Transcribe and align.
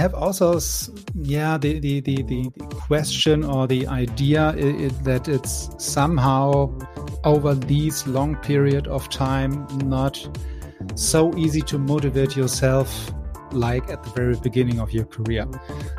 Have 0.00 0.14
also, 0.14 0.58
yeah, 1.14 1.58
the, 1.58 1.78
the, 1.78 2.00
the, 2.00 2.22
the 2.22 2.50
question 2.86 3.44
or 3.44 3.66
the 3.66 3.86
idea 3.86 4.52
that 5.04 5.28
it's 5.28 5.70
somehow 5.78 6.76
over 7.24 7.54
these 7.54 8.06
long 8.06 8.34
period 8.36 8.86
of 8.88 9.08
time 9.10 9.66
not 9.88 10.16
so 10.94 11.36
easy 11.36 11.60
to 11.60 11.78
motivate 11.78 12.36
yourself 12.36 13.12
like 13.52 13.88
at 13.90 14.02
the 14.02 14.10
very 14.10 14.36
beginning 14.36 14.78
of 14.80 14.92
your 14.92 15.04
career. 15.04 15.46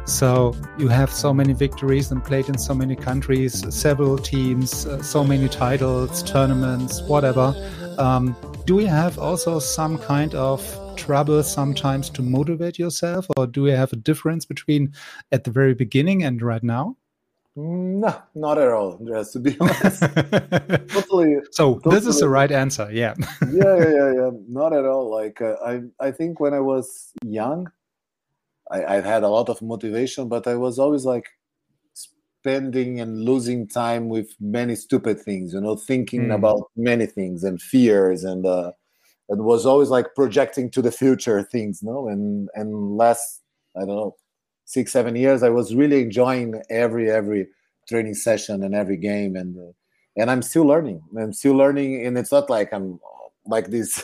So 0.05 0.55
you 0.79 0.87
have 0.87 1.11
so 1.11 1.33
many 1.33 1.53
victories 1.53 2.11
and 2.11 2.23
played 2.23 2.47
in 2.49 2.57
so 2.57 2.73
many 2.73 2.95
countries, 2.95 3.63
several 3.75 4.17
teams, 4.17 4.85
uh, 4.85 5.03
so 5.03 5.23
many 5.23 5.49
titles, 5.49 6.23
tournaments, 6.23 7.01
whatever. 7.03 7.53
Um, 7.97 8.35
do 8.65 8.79
you 8.79 8.87
have 8.87 9.19
also 9.19 9.59
some 9.59 9.97
kind 9.97 10.33
of 10.33 10.61
trouble 11.01 11.41
sometimes 11.41 12.09
to 12.11 12.21
motivate 12.21 12.77
yourself, 12.77 13.25
or 13.35 13.47
do 13.47 13.65
you 13.65 13.75
have 13.75 13.91
a 13.91 13.95
difference 13.95 14.45
between 14.45 14.93
at 15.31 15.43
the 15.43 15.51
very 15.51 15.73
beginning 15.73 16.23
and 16.23 16.41
right 16.41 16.63
now? 16.63 16.95
No, 17.55 18.21
not 18.33 18.57
at 18.57 18.69
all, 18.69 18.93
Andreas, 18.93 19.33
to 19.33 19.39
be 19.39 19.57
honest. 19.61 20.01
totally. 20.89 21.37
So 21.51 21.75
totally. 21.75 21.95
this 21.95 22.07
is 22.07 22.19
the 22.19 22.29
right 22.29 22.51
answer. 22.51 22.87
Yeah. 22.91 23.15
yeah, 23.51 23.77
yeah, 23.77 23.89
yeah, 23.89 24.13
yeah. 24.13 24.29
Not 24.47 24.73
at 24.73 24.85
all. 24.85 25.09
Like 25.11 25.41
uh, 25.41 25.55
I, 25.65 25.81
I 25.99 26.11
think 26.11 26.39
when 26.39 26.53
I 26.53 26.59
was 26.59 27.11
young, 27.25 27.69
I, 28.71 28.85
I 28.85 29.01
had 29.01 29.23
a 29.23 29.27
lot 29.27 29.49
of 29.49 29.61
motivation, 29.61 30.29
but 30.29 30.47
I 30.47 30.55
was 30.55 30.79
always 30.79 31.03
like 31.03 31.27
spending 31.93 33.01
and 33.01 33.25
losing 33.25 33.67
time 33.67 34.07
with 34.07 34.33
many 34.39 34.75
stupid 34.75 35.19
things. 35.19 35.53
You 35.53 35.61
know, 35.61 35.75
thinking 35.75 36.27
mm. 36.27 36.35
about 36.35 36.71
many 36.77 37.05
things 37.05 37.43
and 37.43 37.61
fears, 37.61 38.23
and 38.23 38.45
uh, 38.45 38.71
it 39.31 39.43
was 39.43 39.65
always 39.65 39.89
like 39.89 40.15
projecting 40.15 40.69
to 40.71 40.81
the 40.81 40.91
future 40.91 41.41
things. 41.43 41.81
No, 41.83 42.07
and 42.07 42.49
and 42.55 42.97
last, 42.97 43.41
I 43.75 43.81
don't 43.81 43.95
know 43.95 44.15
six 44.71 44.91
seven 44.93 45.15
years 45.17 45.43
i 45.43 45.49
was 45.49 45.75
really 45.75 46.01
enjoying 46.01 46.61
every 46.69 47.11
every 47.11 47.45
training 47.89 48.13
session 48.13 48.63
and 48.63 48.73
every 48.73 48.95
game 48.95 49.35
and 49.35 49.57
uh, 49.57 49.71
and 50.15 50.31
i'm 50.31 50.41
still 50.41 50.65
learning 50.65 51.01
i'm 51.19 51.33
still 51.33 51.55
learning 51.55 52.05
and 52.05 52.17
it's 52.17 52.31
not 52.31 52.49
like 52.49 52.71
i'm 52.71 52.97
like 53.45 53.67
this 53.67 54.01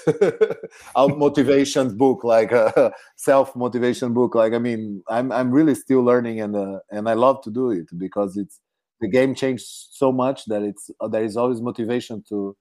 motivation 0.98 1.95
book 1.95 2.23
like 2.23 2.52
a 2.64 2.92
self 3.16 3.55
motivation 3.55 4.14
book 4.14 4.36
like 4.36 4.52
i 4.52 4.58
mean 4.58 5.02
i'm 5.09 5.31
i'm 5.31 5.52
really 5.52 5.75
still 5.75 6.03
learning 6.03 6.42
and 6.42 6.55
uh, 6.55 6.80
and 6.92 7.08
i 7.08 7.14
love 7.14 7.42
to 7.42 7.50
do 7.50 7.72
it 7.72 7.88
because 7.98 8.36
it's 8.36 8.59
the 9.00 9.08
game 9.08 9.33
changed 9.33 9.66
so 9.92 10.11
much 10.11 10.44
that 10.45 10.64
it's 10.64 10.89
uh, 11.00 11.08
there 11.08 11.23
is 11.23 11.38
always 11.38 11.61
motivation 11.61 12.22
to 12.28 12.58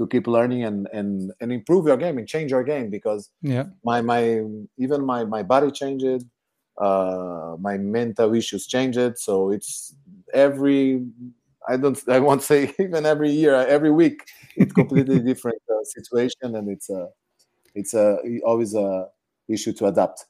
to 0.00 0.06
keep 0.06 0.26
learning 0.26 0.64
and 0.64 0.88
and 0.92 1.32
and 1.40 1.52
improve 1.52 1.86
your 1.86 1.98
game 1.98 2.16
and 2.18 2.26
change 2.26 2.50
your 2.50 2.64
game 2.64 2.88
because 2.88 3.30
yeah 3.42 3.66
my 3.84 4.00
my 4.00 4.42
even 4.78 5.04
my 5.04 5.24
my 5.24 5.42
body 5.42 5.70
changed 5.70 6.24
uh, 6.80 7.56
my 7.60 7.76
mental 7.76 8.34
issues 8.34 8.66
changed. 8.66 9.18
So 9.18 9.50
it's 9.50 9.94
every 10.32 11.04
I 11.68 11.76
don't 11.76 12.00
I 12.08 12.18
won't 12.18 12.42
say 12.42 12.74
even 12.80 13.06
every 13.06 13.30
year, 13.30 13.54
every 13.54 13.90
week, 13.90 14.22
it's 14.56 14.72
completely 14.72 15.20
different 15.30 15.62
uh, 15.70 15.84
situation, 15.84 16.56
and 16.56 16.68
it's 16.68 16.88
a 16.90 17.08
it's 17.74 17.94
a 17.94 18.18
always 18.44 18.74
a 18.74 19.06
issue 19.48 19.72
to 19.74 19.86
adapt. 19.86 20.24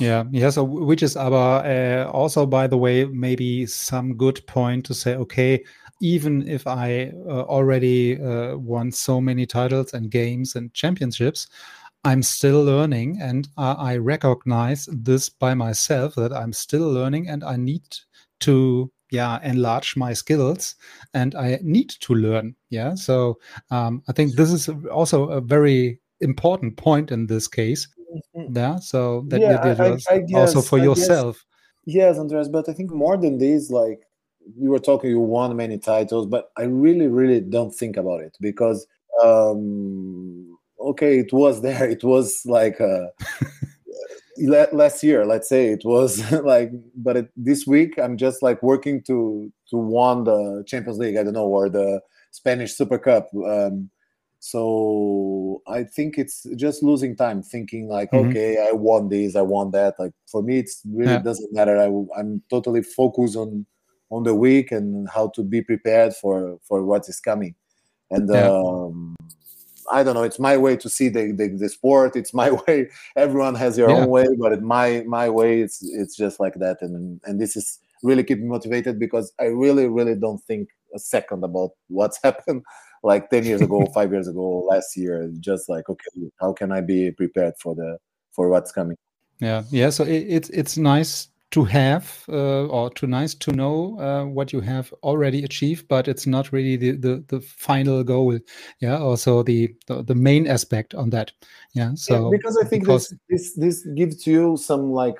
Yeah, 0.00 0.24
yeah. 0.30 0.48
So, 0.48 0.64
which 0.64 1.02
is 1.02 1.16
aber 1.16 1.62
uh, 1.66 2.10
also, 2.10 2.46
by 2.46 2.66
the 2.66 2.78
way, 2.78 3.04
maybe 3.04 3.66
some 3.66 4.14
good 4.16 4.46
point 4.46 4.86
to 4.86 4.94
say, 4.94 5.16
okay, 5.16 5.62
even 6.02 6.46
if 6.48 6.66
I 6.66 7.12
uh, 7.26 7.42
already 7.42 8.20
uh, 8.20 8.56
won 8.56 8.90
so 8.90 9.20
many 9.20 9.46
titles 9.46 9.94
and 9.94 10.10
games 10.10 10.56
and 10.56 10.74
championships, 10.74 11.46
I'm 12.04 12.22
still 12.22 12.64
learning 12.64 13.20
and 13.22 13.48
I 13.56 13.96
recognize 13.96 14.88
this 14.92 15.28
by 15.28 15.54
myself 15.54 16.16
that 16.16 16.32
I'm 16.32 16.52
still 16.52 16.92
learning 16.92 17.28
and 17.28 17.44
I 17.44 17.56
need 17.56 17.84
to 18.40 18.90
yeah 19.12 19.38
enlarge 19.44 19.94
my 19.96 20.12
skills 20.12 20.74
and 21.14 21.36
I 21.36 21.60
need 21.62 21.90
to 22.00 22.14
learn. 22.14 22.56
Yeah. 22.70 22.96
So 22.96 23.38
um, 23.70 24.02
I 24.08 24.12
think 24.12 24.34
this 24.34 24.50
is 24.50 24.68
also 24.90 25.28
a 25.28 25.40
very 25.40 26.00
important 26.20 26.76
point 26.76 27.12
in 27.12 27.28
this 27.28 27.46
case. 27.46 27.86
Mm-hmm. 28.36 28.56
yeah. 28.56 28.80
So 28.80 29.24
that 29.28 29.40
yeah, 29.40 29.64
you 29.64 29.74
did 29.74 29.80
I, 29.80 30.14
I 30.14 30.18
guess, 30.18 30.56
also 30.56 30.62
for 30.62 30.80
I 30.80 30.82
yourself. 30.82 31.36
Guess, 31.86 31.94
yes 31.94 32.18
Andreas 32.18 32.48
but 32.48 32.68
I 32.68 32.72
think 32.72 32.90
more 32.90 33.16
than 33.16 33.38
this 33.38 33.70
like 33.70 34.00
you 34.58 34.70
were 34.70 34.78
talking 34.78 35.10
you 35.10 35.20
won 35.20 35.56
many 35.56 35.78
titles 35.78 36.26
but 36.26 36.50
I 36.56 36.62
really 36.62 37.08
really 37.08 37.40
don't 37.40 37.74
think 37.74 37.96
about 37.96 38.22
it 38.22 38.36
because 38.40 38.86
um 39.22 40.52
okay, 40.82 41.18
it 41.18 41.32
was 41.32 41.62
there. 41.62 41.88
It 41.88 42.04
was 42.04 42.42
like 42.44 42.80
uh, 42.80 43.06
last 44.72 45.02
year, 45.02 45.24
let's 45.24 45.48
say 45.48 45.68
it 45.68 45.82
was 45.84 46.30
like, 46.42 46.70
but 46.96 47.16
it, 47.16 47.28
this 47.36 47.66
week 47.66 47.98
I'm 47.98 48.16
just 48.16 48.42
like 48.42 48.62
working 48.62 49.02
to 49.04 49.50
to 49.70 49.76
won 49.76 50.24
the 50.24 50.64
Champions 50.66 50.98
League. 50.98 51.16
I 51.16 51.22
don't 51.22 51.34
know 51.34 51.46
or 51.46 51.68
the 51.68 52.00
Spanish 52.30 52.74
Super 52.74 52.98
Cup. 52.98 53.30
Um, 53.46 53.90
so 54.40 55.62
I 55.68 55.84
think 55.84 56.18
it's 56.18 56.44
just 56.56 56.82
losing 56.82 57.14
time 57.14 57.42
thinking 57.44 57.88
like, 57.88 58.10
mm-hmm. 58.10 58.30
okay, 58.30 58.66
I 58.68 58.72
won 58.72 59.08
this, 59.08 59.36
I 59.36 59.42
won 59.42 59.70
that. 59.70 59.94
Like 60.00 60.12
for 60.26 60.42
me, 60.42 60.58
it 60.58 60.70
really 60.84 61.12
yeah. 61.12 61.18
doesn't 61.22 61.52
matter. 61.52 61.78
I, 61.78 62.18
I'm 62.18 62.42
totally 62.50 62.82
focused 62.82 63.36
on 63.36 63.66
on 64.12 64.24
the 64.24 64.34
week 64.34 64.70
and 64.70 65.08
how 65.08 65.28
to 65.28 65.42
be 65.42 65.62
prepared 65.62 66.14
for 66.14 66.58
for 66.62 66.84
what 66.84 67.08
is 67.08 67.18
coming. 67.18 67.54
And 68.10 68.28
yeah. 68.28 68.50
um, 68.50 69.16
I 69.90 70.02
don't 70.02 70.14
know. 70.14 70.22
It's 70.22 70.38
my 70.38 70.56
way 70.58 70.76
to 70.76 70.88
see 70.88 71.08
the, 71.08 71.32
the, 71.32 71.48
the 71.48 71.68
sport. 71.68 72.14
It's 72.14 72.34
my 72.34 72.50
way. 72.66 72.90
Everyone 73.16 73.54
has 73.54 73.76
their 73.76 73.88
yeah. 73.88 73.96
own 73.96 74.08
way, 74.08 74.26
but 74.38 74.52
it, 74.52 74.62
my 74.62 75.02
my 75.06 75.28
way, 75.30 75.62
it's 75.62 75.82
it's 75.82 76.14
just 76.14 76.38
like 76.38 76.54
that. 76.56 76.76
And 76.82 77.20
and 77.24 77.40
this 77.40 77.56
is 77.56 77.80
really 78.02 78.22
keep 78.22 78.38
me 78.38 78.46
motivated 78.46 78.98
because 78.98 79.32
I 79.40 79.44
really 79.44 79.88
really 79.88 80.14
don't 80.14 80.42
think 80.44 80.68
a 80.94 80.98
second 80.98 81.42
about 81.42 81.70
what's 81.88 82.20
happened 82.22 82.62
like 83.02 83.30
10 83.30 83.44
years 83.44 83.62
ago, 83.62 83.86
five 83.94 84.12
years 84.12 84.28
ago, 84.28 84.66
last 84.68 84.94
year. 84.94 85.32
Just 85.40 85.70
like 85.70 85.88
okay, 85.88 86.30
how 86.38 86.52
can 86.52 86.70
I 86.70 86.82
be 86.82 87.10
prepared 87.12 87.54
for 87.58 87.74
the 87.74 87.96
for 88.32 88.50
what's 88.50 88.72
coming? 88.72 88.98
Yeah, 89.40 89.62
yeah. 89.70 89.88
So 89.88 90.04
it, 90.04 90.26
it's 90.28 90.50
it's 90.50 90.76
nice 90.76 91.28
to 91.52 91.64
have 91.64 92.24
uh, 92.30 92.66
or 92.66 92.90
too 92.90 93.06
nice 93.06 93.34
to 93.34 93.52
know 93.52 93.98
uh, 94.00 94.24
what 94.24 94.52
you 94.52 94.60
have 94.60 94.92
already 95.02 95.44
achieved 95.44 95.86
but 95.86 96.08
it's 96.08 96.26
not 96.26 96.50
really 96.50 96.76
the 96.76 96.92
the, 96.92 97.24
the 97.28 97.40
final 97.40 98.02
goal. 98.02 98.38
Yeah 98.80 98.98
also 98.98 99.42
the, 99.42 99.74
the, 99.86 100.02
the 100.02 100.14
main 100.14 100.46
aspect 100.46 100.94
on 100.94 101.10
that. 101.10 101.30
Yeah 101.74 101.92
so 101.94 102.14
yeah, 102.14 102.36
because 102.36 102.56
i 102.56 102.64
think 102.64 102.84
because, 102.84 103.14
this, 103.28 103.52
this 103.54 103.82
this 103.84 103.86
gives 103.94 104.26
you 104.26 104.56
some 104.56 104.92
like 104.92 105.18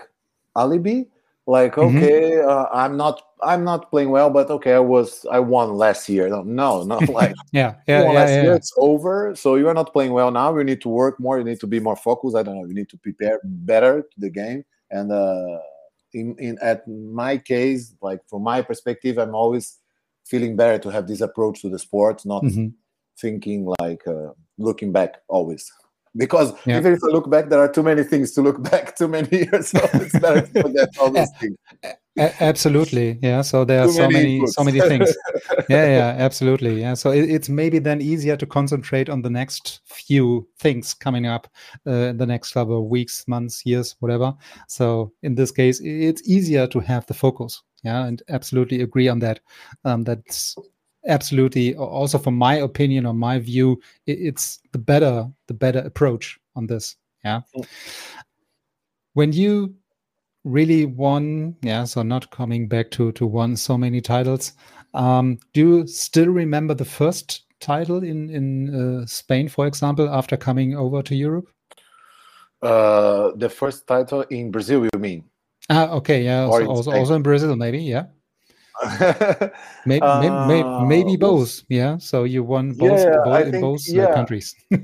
alibi 0.57 1.03
like 1.47 1.75
mm-hmm. 1.75 1.97
okay 1.97 2.31
mm-hmm. 2.33 2.49
uh, 2.49 2.67
i'm 2.73 2.97
not 2.97 3.23
i'm 3.43 3.65
not 3.65 3.91
playing 3.91 4.11
well 4.11 4.31
but 4.31 4.49
okay 4.51 4.75
i 4.75 4.79
was 4.79 5.27
i 5.31 5.39
won 5.39 5.75
last 5.75 6.09
year. 6.09 6.29
No 6.29 6.43
no 6.43 6.83
not 6.85 7.09
like 7.21 7.35
yeah 7.53 7.75
yeah, 7.87 8.03
yeah, 8.03 8.11
last 8.11 8.31
yeah, 8.31 8.43
year 8.43 8.55
it's 8.55 8.73
over 8.79 9.35
so 9.35 9.57
you 9.57 9.69
are 9.69 9.75
not 9.75 9.93
playing 9.93 10.13
well 10.13 10.31
now. 10.31 10.57
You 10.57 10.65
need 10.65 10.81
to 10.83 10.89
work 10.89 11.21
more 11.21 11.39
you 11.39 11.45
need 11.45 11.61
to 11.61 11.67
be 11.67 11.81
more 11.81 11.97
focused. 11.97 12.37
I 12.37 12.43
don't 12.43 12.57
know 12.57 12.65
you 12.65 12.75
need 12.75 12.89
to 12.91 12.97
prepare 12.97 13.41
better 13.45 14.03
to 14.03 14.17
the 14.21 14.31
game 14.31 14.65
and 14.91 15.13
uh 15.13 15.59
in, 16.13 16.37
in 16.39 16.59
at 16.63 16.87
my 16.89 17.39
case, 17.39 17.95
like 18.03 18.21
from 18.29 18.43
my 18.43 18.63
perspective, 18.63 19.19
I'm 19.19 19.35
always 19.35 19.79
feeling 20.25 20.57
better 20.57 20.79
to 20.79 20.91
have 20.91 21.07
this 21.07 21.21
approach 21.21 21.61
to 21.63 21.69
the 21.69 21.79
sport, 21.79 22.25
not 22.25 22.43
mm-hmm. 22.43 22.69
thinking 23.19 23.73
like 23.81 24.07
uh, 24.07 24.31
looking 24.59 24.93
back 24.93 25.17
always. 25.29 25.71
Because 26.17 26.53
yeah. 26.67 26.79
even 26.79 26.93
if 26.93 27.01
I 27.03 27.09
look 27.09 27.31
back, 27.31 27.49
there 27.49 27.61
are 27.61 27.73
too 27.73 27.83
many 27.83 28.03
things 28.03 28.33
to 28.33 28.43
look 28.43 28.63
back 28.71 28.97
too 28.97 29.09
many 29.09 29.29
years. 29.31 29.69
So 29.69 29.81
it's 29.95 30.19
better 30.19 30.43
to 30.43 30.63
forget 30.63 30.89
all 30.99 31.11
these 31.17 31.31
things. 31.41 31.57
Absolutely, 32.19 33.19
yeah. 33.23 33.41
So 33.41 33.65
there 33.65 33.83
are 33.83 33.89
so 33.89 34.07
many, 34.09 34.39
many 34.39 34.47
so 34.47 34.63
many 34.63 34.81
things. 34.81 35.17
yeah, 35.71 35.87
yeah, 35.87 36.15
absolutely, 36.19 36.79
yeah. 36.79 36.93
So 36.93 37.11
it, 37.11 37.31
it's 37.31 37.49
maybe 37.49 37.79
then 37.79 38.03
easier 38.03 38.37
to 38.37 38.47
concentrate 38.47 39.09
on 39.09 39.23
the 39.23 39.31
next 39.31 39.81
few 39.87 40.47
things 40.59 40.93
coming 40.93 41.27
up, 41.27 41.49
uh, 41.87 42.13
the 42.13 42.27
next 42.27 42.53
couple 42.53 42.79
of 42.79 42.85
weeks, 42.85 43.27
months, 43.27 43.65
years, 43.65 43.97
whatever. 44.01 44.35
So 44.69 45.13
in 45.23 45.35
this 45.35 45.51
case, 45.51 45.81
it's 45.81 46.29
easier 46.29 46.67
to 46.67 46.81
have 46.81 47.07
the 47.07 47.15
focus. 47.15 47.63
Yeah, 47.83 48.05
and 48.05 48.23
absolutely 48.29 48.83
agree 48.83 49.09
on 49.09 49.19
that. 49.21 49.41
Um, 49.85 50.03
that's 50.03 50.55
absolutely 51.07 51.75
also 51.75 52.19
from 52.19 52.37
my 52.37 52.57
opinion 52.57 53.07
or 53.07 53.15
my 53.15 53.39
view, 53.39 53.81
it, 54.07 54.19
it's 54.21 54.61
the 54.73 54.79
better 54.79 55.29
the 55.49 55.55
better 55.55 55.81
approach 55.81 56.39
on 56.57 56.67
this. 56.67 56.97
Yeah. 57.25 57.41
When 59.15 59.33
you 59.33 59.75
really 60.45 60.87
won, 60.87 61.57
yeah, 61.63 61.85
so 61.85 62.03
not 62.03 62.31
coming 62.31 62.69
back 62.69 62.91
to 62.93 63.13
to 63.13 63.27
won 63.27 63.57
so 63.57 63.79
many 63.79 64.01
titles. 64.01 64.53
Um, 64.95 65.39
do 65.55 65.61
you 65.61 65.87
still 65.87 66.29
remember 66.29 66.75
the 66.75 66.85
first 66.85 67.45
title 67.61 68.03
in 68.03 68.31
in 68.31 68.75
uh, 68.75 69.07
Spain, 69.07 69.49
for 69.49 69.67
example, 69.67 70.09
after 70.09 70.37
coming 70.37 70.77
over 70.77 71.03
to 71.03 71.15
Europe? 71.15 71.49
Uh, 72.61 73.33
the 73.37 73.49
first 73.49 73.87
title 73.87 74.23
in 74.31 74.51
Brazil, 74.51 74.85
you 74.85 74.99
mean? 74.99 75.25
Ah, 75.69 75.91
okay, 75.91 76.23
yeah, 76.23 76.45
also, 76.45 76.67
also, 76.67 76.93
also, 76.93 77.15
in 77.15 77.23
Brazil, 77.23 77.57
maybe, 77.57 77.79
yeah. 77.79 78.07
maybe, 79.87 80.03
uh, 80.03 80.47
maybe, 80.47 80.69
maybe, 80.87 81.17
both, 81.17 81.63
yeah. 81.69 81.99
So 81.99 82.25
you 82.25 82.43
won 82.43 82.73
both, 82.73 82.99
yeah, 82.99 83.17
both 83.25 83.55
in 83.55 83.61
both 83.61 83.81
uh, 83.89 83.93
yeah. 83.93 84.15
countries. 84.15 84.55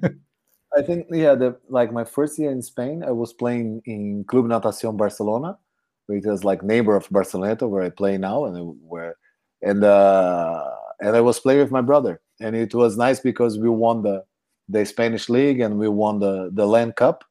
I 0.76 0.82
think 0.82 1.06
yeah, 1.10 1.34
the 1.34 1.56
like 1.68 1.92
my 1.92 2.04
first 2.04 2.38
year 2.38 2.50
in 2.50 2.62
Spain, 2.62 3.02
I 3.02 3.10
was 3.10 3.32
playing 3.32 3.82
in 3.86 4.24
Club 4.24 4.44
Natación 4.44 4.96
Barcelona, 4.96 5.58
which 6.06 6.26
is 6.26 6.44
like 6.44 6.62
neighbor 6.62 6.94
of 6.94 7.08
Barcelona 7.10 7.66
where 7.66 7.82
I 7.82 7.90
play 7.90 8.18
now, 8.18 8.44
and 8.44 8.76
where 8.82 9.16
and 9.62 9.82
uh, 9.82 10.70
and 11.00 11.16
I 11.16 11.20
was 11.20 11.40
playing 11.40 11.60
with 11.60 11.70
my 11.70 11.80
brother, 11.80 12.20
and 12.40 12.54
it 12.54 12.74
was 12.74 12.96
nice 12.96 13.20
because 13.20 13.58
we 13.58 13.68
won 13.68 14.02
the 14.02 14.24
the 14.68 14.84
Spanish 14.84 15.28
league 15.28 15.60
and 15.60 15.78
we 15.78 15.88
won 15.88 16.20
the 16.20 16.50
the 16.52 16.66
LEN 16.66 16.92
Cup. 16.92 17.24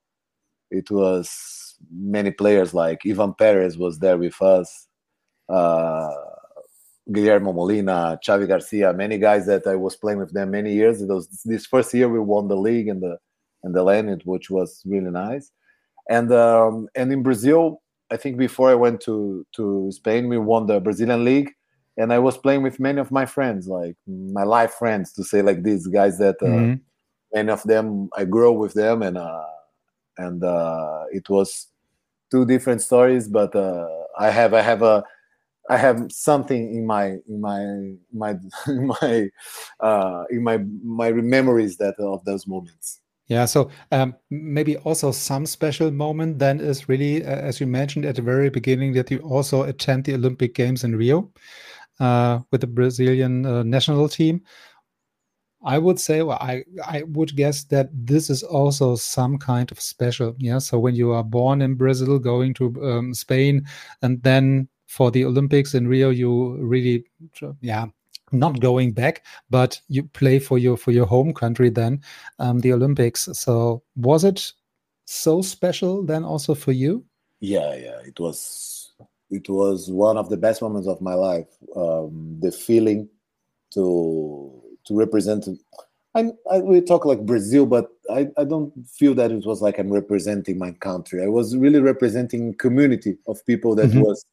It 0.71 0.89
was 0.89 1.77
many 1.91 2.31
players 2.31 2.73
like 2.73 3.01
Ivan 3.07 3.33
Perez 3.33 3.77
was 3.77 3.99
there 3.99 4.17
with 4.17 4.41
us, 4.41 4.87
uh, 5.47 6.09
Guillermo 7.11 7.53
Molina, 7.53 8.19
Xavi 8.23 8.47
Garcia, 8.47 8.93
many 8.93 9.17
guys 9.17 9.45
that 9.45 9.65
I 9.65 9.75
was 9.75 9.95
playing 9.95 10.19
with 10.19 10.33
them 10.33 10.51
many 10.51 10.73
years. 10.73 11.01
It 11.01 11.07
was 11.07 11.27
this 11.45 11.65
first 11.65 11.93
year 11.93 12.09
we 12.09 12.19
won 12.19 12.47
the 12.47 12.57
league 12.57 12.87
and 12.87 13.01
the 13.01 13.17
and 13.63 13.75
the 13.75 13.83
LEN, 13.83 14.21
which 14.25 14.49
was 14.49 14.81
really 14.85 15.09
nice. 15.09 15.51
And 16.09 16.31
um, 16.31 16.87
and 16.95 17.11
in 17.11 17.23
Brazil, 17.23 17.81
I 18.11 18.17
think 18.17 18.37
before 18.37 18.69
I 18.69 18.75
went 18.75 19.01
to 19.01 19.45
to 19.53 19.91
Spain, 19.91 20.27
we 20.27 20.37
won 20.37 20.65
the 20.65 20.79
Brazilian 20.79 21.23
league, 21.23 21.51
and 21.97 22.11
I 22.11 22.19
was 22.19 22.37
playing 22.37 22.63
with 22.63 22.79
many 22.79 22.99
of 22.99 23.11
my 23.11 23.25
friends, 23.25 23.67
like 23.67 23.95
my 24.07 24.43
life 24.43 24.73
friends, 24.73 25.13
to 25.13 25.23
say 25.23 25.41
like 25.41 25.63
these 25.63 25.87
guys 25.87 26.17
that 26.19 26.35
uh, 26.41 26.45
mm-hmm. 26.45 26.73
many 27.33 27.51
of 27.51 27.63
them 27.63 28.09
I 28.15 28.25
grew 28.25 28.51
with 28.51 28.73
them, 28.73 29.01
and 29.01 29.17
uh, 29.17 29.45
and 30.17 30.43
uh, 30.43 31.03
it 31.11 31.29
was 31.29 31.67
two 32.31 32.45
different 32.45 32.81
stories, 32.81 33.27
but 33.27 33.55
uh, 33.55 33.87
I 34.19 34.29
have 34.29 34.53
I 34.53 34.61
have 34.61 34.81
a 34.81 35.03
I 35.69 35.77
have 35.77 36.11
something 36.11 36.73
in 36.73 36.85
my 36.85 37.17
in 37.27 37.41
my 37.41 37.93
my 38.13 38.35
in 38.67 38.87
my 38.87 39.29
uh, 39.79 40.23
in 40.29 40.43
my 40.43 40.57
my 40.83 41.11
memories 41.11 41.77
that 41.77 41.95
of 41.99 42.23
those 42.25 42.47
moments. 42.47 43.01
Yeah, 43.27 43.43
so 43.43 43.69
um, 43.91 44.15
maybe 44.29 44.77
also 44.77 45.11
some 45.11 45.45
special 45.45 45.91
moment 45.91 46.39
then 46.39 46.61
is 46.61 46.87
really, 46.87 47.25
uh, 47.25 47.35
as 47.35 47.59
you 47.59 47.67
mentioned 47.67 48.05
at 48.05 48.15
the 48.15 48.21
very 48.21 48.49
beginning, 48.49 48.93
that 48.93 49.11
you 49.11 49.19
also 49.19 49.63
attend 49.63 50.05
the 50.05 50.13
Olympic 50.13 50.55
Games 50.55 50.85
in 50.85 50.95
Rio 50.95 51.29
uh, 51.99 52.39
with 52.51 52.61
the 52.61 52.67
Brazilian 52.67 53.45
uh, 53.45 53.63
national 53.63 54.07
team. 54.07 54.41
I 55.61 55.77
would 55.77 55.99
say, 55.99 56.21
well, 56.21 56.37
I 56.39 56.63
I 56.85 57.03
would 57.03 57.35
guess 57.35 57.65
that 57.65 57.89
this 57.91 58.29
is 58.29 58.43
also 58.43 58.95
some 58.95 59.37
kind 59.37 59.69
of 59.71 59.81
special. 59.81 60.33
Yeah, 60.37 60.59
so 60.59 60.79
when 60.79 60.95
you 60.95 61.11
are 61.11 61.23
born 61.23 61.61
in 61.61 61.75
Brazil, 61.75 62.19
going 62.19 62.53
to 62.55 62.73
um, 62.81 63.13
Spain, 63.13 63.65
and 64.01 64.23
then 64.23 64.69
for 64.87 65.11
the 65.11 65.25
Olympics 65.25 65.75
in 65.75 65.87
Rio, 65.87 66.09
you 66.09 66.57
really, 66.57 67.05
yeah, 67.61 67.85
not 68.31 68.59
going 68.59 68.91
back, 68.93 69.23
but 69.49 69.79
you 69.89 70.03
play 70.03 70.39
for 70.39 70.57
your 70.57 70.77
for 70.77 70.91
your 70.91 71.05
home 71.05 71.33
country 71.33 71.69
then, 71.69 72.01
um, 72.39 72.59
the 72.59 72.73
Olympics. 72.73 73.29
So 73.33 73.83
was 73.95 74.23
it 74.23 74.51
so 75.05 75.41
special 75.41 76.03
then 76.03 76.23
also 76.23 76.55
for 76.55 76.71
you? 76.71 77.05
Yeah, 77.39 77.75
yeah, 77.75 77.99
it 78.05 78.19
was. 78.19 78.91
It 79.29 79.49
was 79.49 79.91
one 79.91 80.17
of 80.17 80.29
the 80.29 80.37
best 80.37 80.61
moments 80.61 80.87
of 80.87 81.01
my 81.01 81.13
life. 81.13 81.49
Um, 81.75 82.37
the 82.39 82.51
feeling 82.51 83.09
to 83.73 84.51
to 84.85 84.97
represent. 84.97 85.47
I, 86.15 86.31
I 86.49 86.59
we 86.59 86.81
talk 86.81 87.05
like 87.05 87.25
Brazil, 87.25 87.65
but 87.65 87.89
I, 88.09 88.29
I 88.37 88.45
don't 88.45 88.71
feel 88.87 89.13
that 89.15 89.31
it 89.31 89.45
was 89.45 89.61
like 89.61 89.77
I'm 89.77 89.91
representing 89.91 90.57
my 90.57 90.71
country. 90.71 91.23
I 91.23 91.27
was 91.27 91.55
really 91.57 91.81
representing 91.81 92.55
community 92.55 93.17
of 93.27 93.45
people 93.45 93.75
that 93.75 93.89
mm-hmm. 93.89 94.01
was 94.01 94.25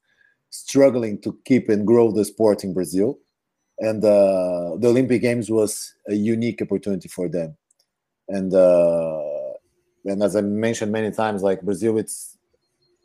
struggling 0.54 1.20
to 1.20 1.36
keep 1.44 1.68
and 1.68 1.86
grow 1.86 2.10
the 2.10 2.24
sport 2.24 2.64
in 2.64 2.72
Brazil 2.72 3.18
and 3.78 4.04
uh, 4.04 4.76
the 4.78 4.88
Olympic 4.88 5.22
Games 5.22 5.50
was 5.50 5.94
a 6.08 6.14
unique 6.14 6.62
opportunity 6.62 7.08
for 7.08 7.28
them. 7.28 7.56
And 8.28 8.54
uh, 8.54 9.20
and 10.04 10.22
as 10.22 10.36
I 10.36 10.40
mentioned 10.40 10.92
many 10.92 11.10
times, 11.10 11.42
like 11.42 11.62
Brazil, 11.62 11.98
it's 11.98 12.38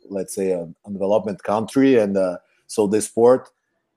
let's 0.08 0.34
say 0.34 0.52
a, 0.52 0.62
a 0.62 0.90
development 0.90 1.42
country, 1.42 1.96
and 1.98 2.16
uh, 2.16 2.38
so 2.66 2.86
the 2.86 3.00
sport 3.00 3.50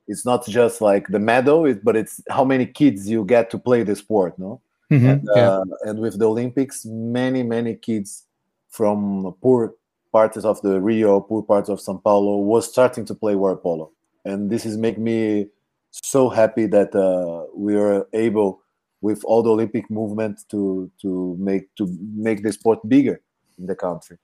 it's 0.06 0.26
not 0.26 0.46
just 0.46 0.82
like 0.82 1.08
the 1.08 1.20
medal, 1.20 1.66
it, 1.66 1.82
but 1.82 1.96
it's 1.96 2.22
how 2.30 2.44
many 2.44 2.66
kids 2.66 3.10
you 3.10 3.24
get 3.24 3.50
to 3.50 3.58
play 3.58 3.84
the 3.84 3.96
sport, 3.96 4.38
no? 4.38 4.60
Mm-hmm, 4.92 5.06
and, 5.06 5.30
yeah. 5.34 5.50
Uh, 5.50 5.64
and 5.84 6.00
with 6.00 6.20
the 6.20 6.28
Olympics, 6.28 6.86
many 6.86 7.42
many 7.44 7.76
kids 7.76 8.26
from 8.70 9.34
poor 9.42 9.76
parts 10.14 10.38
of 10.38 10.62
the 10.62 10.80
Rio, 10.80 11.20
poor 11.20 11.44
parts 11.44 11.70
of 11.70 11.80
São 11.80 12.02
Paulo 12.02 12.38
was 12.38 12.70
starting 12.70 13.04
to 13.06 13.16
play 13.16 13.36
water 13.36 13.58
polo, 13.58 13.92
and 14.24 14.50
this 14.50 14.66
is 14.66 14.78
make 14.78 14.98
me 14.98 15.48
so 15.92 16.30
happy 16.30 16.66
that 16.68 16.96
uh, 16.96 17.46
we 17.54 17.76
are 17.76 18.08
able 18.14 18.62
with 19.02 19.24
all 19.26 19.44
the 19.44 19.50
Olympic 19.50 19.90
movement 19.90 20.40
to 20.50 20.90
to 21.02 21.36
make 21.40 21.76
to 21.76 21.88
make 22.16 22.44
the 22.44 22.54
sport 22.54 22.80
bigger 22.88 23.20
in 23.60 23.66
the 23.66 23.76
country. 23.76 24.18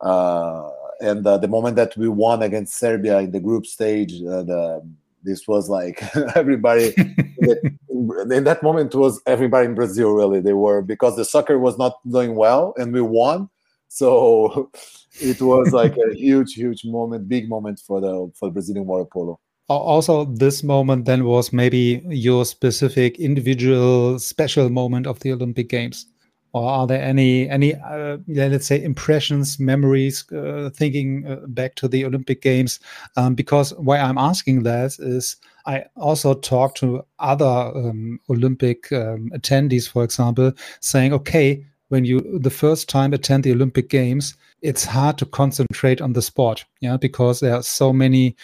Uh, 0.00 0.68
and 1.00 1.26
uh, 1.26 1.38
the 1.38 1.48
moment 1.48 1.76
that 1.76 1.96
we 1.96 2.08
won 2.08 2.42
against 2.42 2.76
Serbia 2.78 3.18
in 3.20 3.30
the 3.30 3.40
group 3.40 3.66
stage, 3.66 4.14
uh, 4.22 4.42
the, 4.42 4.82
this 5.22 5.46
was 5.46 5.68
like 5.68 6.02
everybody 6.36 6.92
in 6.98 8.44
that 8.44 8.60
moment 8.62 8.94
was 8.94 9.20
everybody 9.26 9.66
in 9.66 9.74
Brazil 9.74 10.12
really. 10.12 10.40
They 10.40 10.52
were 10.52 10.82
because 10.82 11.16
the 11.16 11.24
soccer 11.24 11.58
was 11.58 11.78
not 11.78 11.94
doing 12.08 12.34
well 12.34 12.74
and 12.76 12.92
we 12.92 13.00
won, 13.00 13.48
so 13.92 14.70
it 15.20 15.40
was 15.40 15.72
like 15.72 15.96
a 15.98 16.14
huge, 16.14 16.54
huge 16.54 16.84
moment, 16.84 17.28
big 17.28 17.48
moment 17.48 17.80
for 17.86 18.00
the 18.00 18.32
for 18.38 18.50
Brazilian 18.50 18.86
water 18.86 19.04
polo. 19.04 19.38
Also 19.68 20.24
this 20.24 20.62
moment 20.62 21.04
then 21.04 21.24
was 21.24 21.52
maybe 21.52 22.02
your 22.08 22.44
specific 22.44 23.18
individual 23.18 24.18
special 24.18 24.68
moment 24.70 25.06
of 25.06 25.20
the 25.20 25.32
olympic 25.32 25.68
games. 25.68 26.06
Or 26.54 26.68
are 26.68 26.86
there 26.86 27.00
any 27.00 27.48
any 27.48 27.74
uh, 27.74 28.18
let's 28.28 28.66
say 28.66 28.82
impressions 28.82 29.58
memories 29.58 30.24
uh, 30.32 30.70
thinking 30.74 31.26
uh, 31.26 31.46
back 31.46 31.74
to 31.76 31.88
the 31.88 32.04
olympic 32.04 32.42
games? 32.42 32.80
Um, 33.16 33.34
because 33.34 33.72
why 33.78 33.98
i'm 33.98 34.18
asking 34.18 34.64
that 34.64 34.98
is 34.98 35.36
i 35.64 35.84
also 35.96 36.34
talked 36.34 36.76
to 36.78 37.02
other 37.18 37.72
um, 37.74 38.20
olympic 38.28 38.92
um, 38.92 39.30
attendees 39.34 39.88
for 39.88 40.04
example 40.04 40.52
saying 40.80 41.14
okay 41.14 41.64
when 41.92 42.06
you 42.06 42.20
the 42.38 42.50
first 42.50 42.88
time 42.88 43.12
attend 43.12 43.44
the 43.44 43.52
olympic 43.52 43.90
games 43.90 44.34
it's 44.62 44.84
hard 44.84 45.18
to 45.18 45.26
concentrate 45.26 46.00
on 46.00 46.14
the 46.14 46.22
sport 46.22 46.64
yeah 46.80 46.96
because 46.96 47.40
there 47.40 47.54
are 47.54 47.62
so 47.62 47.92
many 47.92 48.34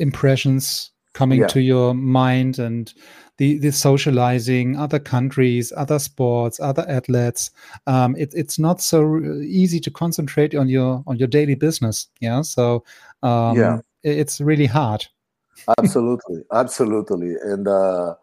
impressions 0.00 0.90
coming 1.12 1.40
yeah. 1.40 1.46
to 1.46 1.60
your 1.60 1.94
mind 1.94 2.58
and 2.58 2.92
the, 3.38 3.58
the 3.58 3.72
socializing 3.72 4.76
other 4.76 4.98
countries 4.98 5.72
other 5.76 5.98
sports 5.98 6.60
other 6.60 6.84
athletes. 6.88 7.50
Um, 7.86 8.14
it, 8.16 8.32
it's 8.34 8.58
not 8.58 8.80
so 8.80 9.20
easy 9.42 9.80
to 9.80 9.90
concentrate 9.90 10.54
on 10.54 10.68
your 10.68 11.02
on 11.06 11.16
your 11.16 11.28
daily 11.28 11.54
business 11.54 12.08
yeah? 12.20 12.42
So 12.42 12.84
um, 13.22 13.56
yeah. 13.56 13.78
it's 14.02 14.40
really 14.40 14.66
hard. 14.66 15.06
Absolutely. 15.78 16.42
Absolutely. 16.52 17.34
And 17.42 17.66
uh, 17.66 18.14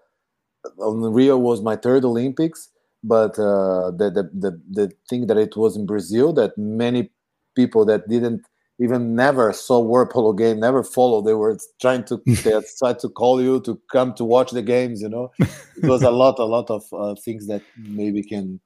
rio 0.78 1.38
was 1.38 1.62
my 1.62 1.76
third 1.76 2.06
olympics 2.06 2.70
but 3.04 3.38
uh, 3.39 3.92
the, 3.92 4.12
the, 4.13 4.30
the 4.34 4.62
the 4.70 4.92
thing 5.10 5.27
that 5.27 5.38
it 5.38 5.56
was 5.56 5.75
in 5.77 5.86
brazil 5.86 6.34
that 6.34 6.58
many 6.58 7.12
people 7.56 7.86
that 7.86 8.08
didn't 8.08 8.46
even 8.80 9.16
never 9.16 9.54
saw 9.54 9.80
water 9.80 10.06
polo 10.06 10.34
game, 10.34 10.60
never 10.60 10.84
followed. 10.84 11.24
They 11.24 11.34
were 11.34 11.58
trying 11.82 12.04
to 12.06 12.22
they 12.25 12.60
tried 12.77 13.00
to 13.00 13.10
call 13.10 13.42
you 13.42 13.60
to 13.62 13.80
come 13.92 14.13
to 14.16 14.24
watch 14.24 14.51
the 14.51 14.62
games. 14.62 15.01
You 15.01 15.10
know, 15.10 15.32
it 15.39 15.84
was 15.84 16.04
a 16.04 16.12
lot, 16.12 16.39
a 16.39 16.46
lot 16.46 16.70
of 16.70 16.84
uh, 16.94 17.16
things 17.16 17.48
that 17.48 17.63
maybe 17.77 18.24
can, 18.24 18.60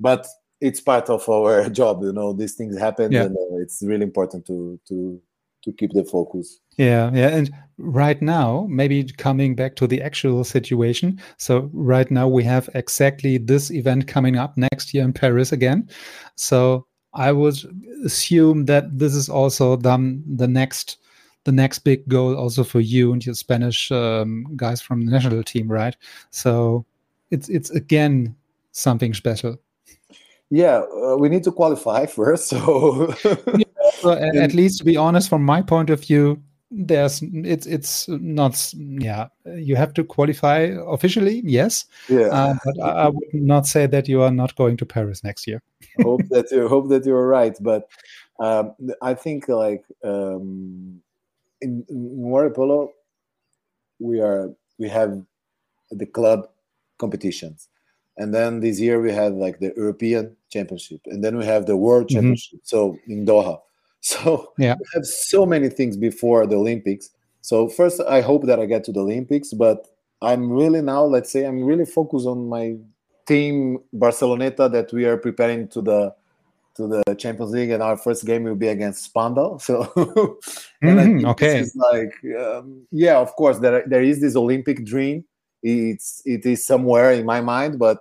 but 0.00 0.26
it's 0.60 0.80
part 0.80 1.08
of 1.10 1.28
our 1.28 1.68
job. 1.80 2.02
You 2.02 2.12
know, 2.12 2.32
these 2.32 2.54
things 2.54 2.78
happen, 2.78 3.12
yeah. 3.12 3.24
and 3.24 3.36
uh, 3.36 3.56
it's 3.62 3.82
really 3.82 4.02
important 4.02 4.46
to 4.46 4.78
to 4.88 5.20
to 5.64 5.72
keep 5.72 5.92
the 5.92 6.04
focus. 6.04 6.58
Yeah, 6.76 7.10
yeah, 7.12 7.28
and 7.28 7.50
right 7.78 8.20
now, 8.22 8.66
maybe 8.68 9.04
coming 9.04 9.54
back 9.54 9.76
to 9.76 9.86
the 9.86 10.00
actual 10.02 10.44
situation. 10.44 11.20
So 11.36 11.70
right 11.72 12.10
now 12.10 12.28
we 12.28 12.44
have 12.44 12.70
exactly 12.74 13.38
this 13.38 13.70
event 13.70 14.06
coming 14.06 14.36
up 14.36 14.56
next 14.56 14.94
year 14.94 15.04
in 15.04 15.12
Paris 15.12 15.52
again. 15.52 15.88
So 16.36 16.86
I 17.14 17.32
would 17.32 17.58
assume 18.04 18.64
that 18.66 18.98
this 18.98 19.14
is 19.14 19.28
also 19.28 19.76
the 19.76 19.98
next 20.48 20.98
the 21.44 21.52
next 21.52 21.80
big 21.80 22.06
goal 22.08 22.36
also 22.36 22.62
for 22.62 22.78
you 22.78 23.12
and 23.12 23.26
your 23.26 23.34
Spanish 23.34 23.90
um, 23.90 24.46
guys 24.54 24.80
from 24.80 25.04
the 25.04 25.10
national 25.10 25.42
team, 25.42 25.70
right? 25.70 25.96
So 26.30 26.86
it's 27.30 27.48
it's 27.48 27.70
again 27.70 28.36
something 28.70 29.12
special. 29.12 29.58
Yeah, 30.50 30.82
uh, 31.02 31.16
we 31.16 31.28
need 31.28 31.44
to 31.44 31.52
qualify 31.52 32.06
first. 32.18 32.48
So, 32.48 33.14
yeah, 33.24 33.64
so 33.94 34.12
at, 34.12 34.36
at 34.36 34.54
least 34.54 34.78
to 34.78 34.84
be 34.84 34.96
honest, 34.96 35.28
from 35.28 35.42
my 35.42 35.62
point 35.62 35.90
of 35.90 36.00
view, 36.00 36.40
there's 36.72 37.22
it's 37.22 37.66
it's 37.66 38.08
not 38.08 38.72
yeah 38.74 39.28
you 39.44 39.76
have 39.76 39.92
to 39.92 40.02
qualify 40.02 40.70
officially 40.88 41.42
yes 41.44 41.84
yeah 42.08 42.28
uh, 42.28 42.54
but 42.64 42.82
I, 42.82 42.88
I, 42.88 43.08
would 43.08 43.34
not 43.34 43.66
say 43.66 43.86
that 43.86 44.08
you 44.08 44.22
are 44.22 44.30
not 44.30 44.56
going 44.56 44.78
to 44.78 44.86
paris 44.86 45.22
next 45.22 45.46
year 45.46 45.62
hope 46.02 46.22
that 46.30 46.50
you 46.50 46.68
hope 46.68 46.88
that 46.88 47.04
you're 47.04 47.26
right 47.26 47.56
but 47.60 47.88
um, 48.40 48.74
i 49.02 49.12
think 49.12 49.48
like 49.48 49.84
um, 50.02 51.02
in, 51.60 51.84
in 51.88 52.16
water 52.16 52.50
polo 52.50 52.90
we 53.98 54.20
are 54.20 54.50
we 54.78 54.88
have 54.88 55.22
the 55.90 56.06
club 56.06 56.48
competitions 56.98 57.68
and 58.16 58.32
then 58.32 58.60
this 58.60 58.80
year 58.80 59.00
we 59.00 59.12
had 59.12 59.34
like 59.34 59.58
the 59.58 59.72
european 59.76 60.34
championship 60.48 61.00
and 61.06 61.22
then 61.22 61.36
we 61.36 61.44
have 61.44 61.66
the 61.66 61.76
world 61.76 62.06
mm-hmm. 62.06 62.16
championship 62.16 62.58
mm-hmm. 62.60 62.76
so 62.76 62.98
in 63.08 63.26
doha 63.26 63.58
So 64.02 64.52
yeah, 64.58 64.74
we 64.78 64.84
have 64.92 65.06
so 65.06 65.46
many 65.46 65.68
things 65.70 65.96
before 65.96 66.46
the 66.46 66.56
Olympics. 66.56 67.10
So 67.40 67.68
first, 67.68 68.00
I 68.02 68.20
hope 68.20 68.44
that 68.46 68.60
I 68.60 68.66
get 68.66 68.84
to 68.84 68.92
the 68.92 69.00
Olympics, 69.00 69.52
but 69.52 69.88
I'm 70.20 70.52
really 70.52 70.82
now, 70.82 71.04
let's 71.04 71.30
say, 71.32 71.44
I'm 71.44 71.64
really 71.64 71.86
focused 71.86 72.26
on 72.26 72.48
my 72.48 72.76
team 73.26 73.78
Barceloneta 73.94 74.70
that 74.70 74.92
we 74.92 75.06
are 75.06 75.16
preparing 75.16 75.68
to 75.68 75.80
the 75.80 76.14
to 76.74 76.86
the 76.88 77.14
Champions 77.16 77.52
League, 77.52 77.70
and 77.70 77.82
our 77.82 77.96
first 77.96 78.24
game 78.24 78.44
will 78.44 78.54
be 78.54 78.68
against 78.68 79.04
Spandau. 79.04 79.58
So, 79.60 79.84
mm, 80.82 81.26
okay, 81.30 81.58
is 81.60 81.76
like, 81.76 82.14
um, 82.40 82.86
yeah, 82.90 83.18
of 83.18 83.34
course, 83.36 83.58
there 83.58 83.84
there 83.86 84.02
is 84.02 84.20
this 84.20 84.36
Olympic 84.36 84.84
dream. 84.84 85.24
It's 85.62 86.22
it 86.24 86.46
is 86.46 86.66
somewhere 86.66 87.12
in 87.12 87.26
my 87.26 87.40
mind, 87.40 87.78
but 87.78 87.98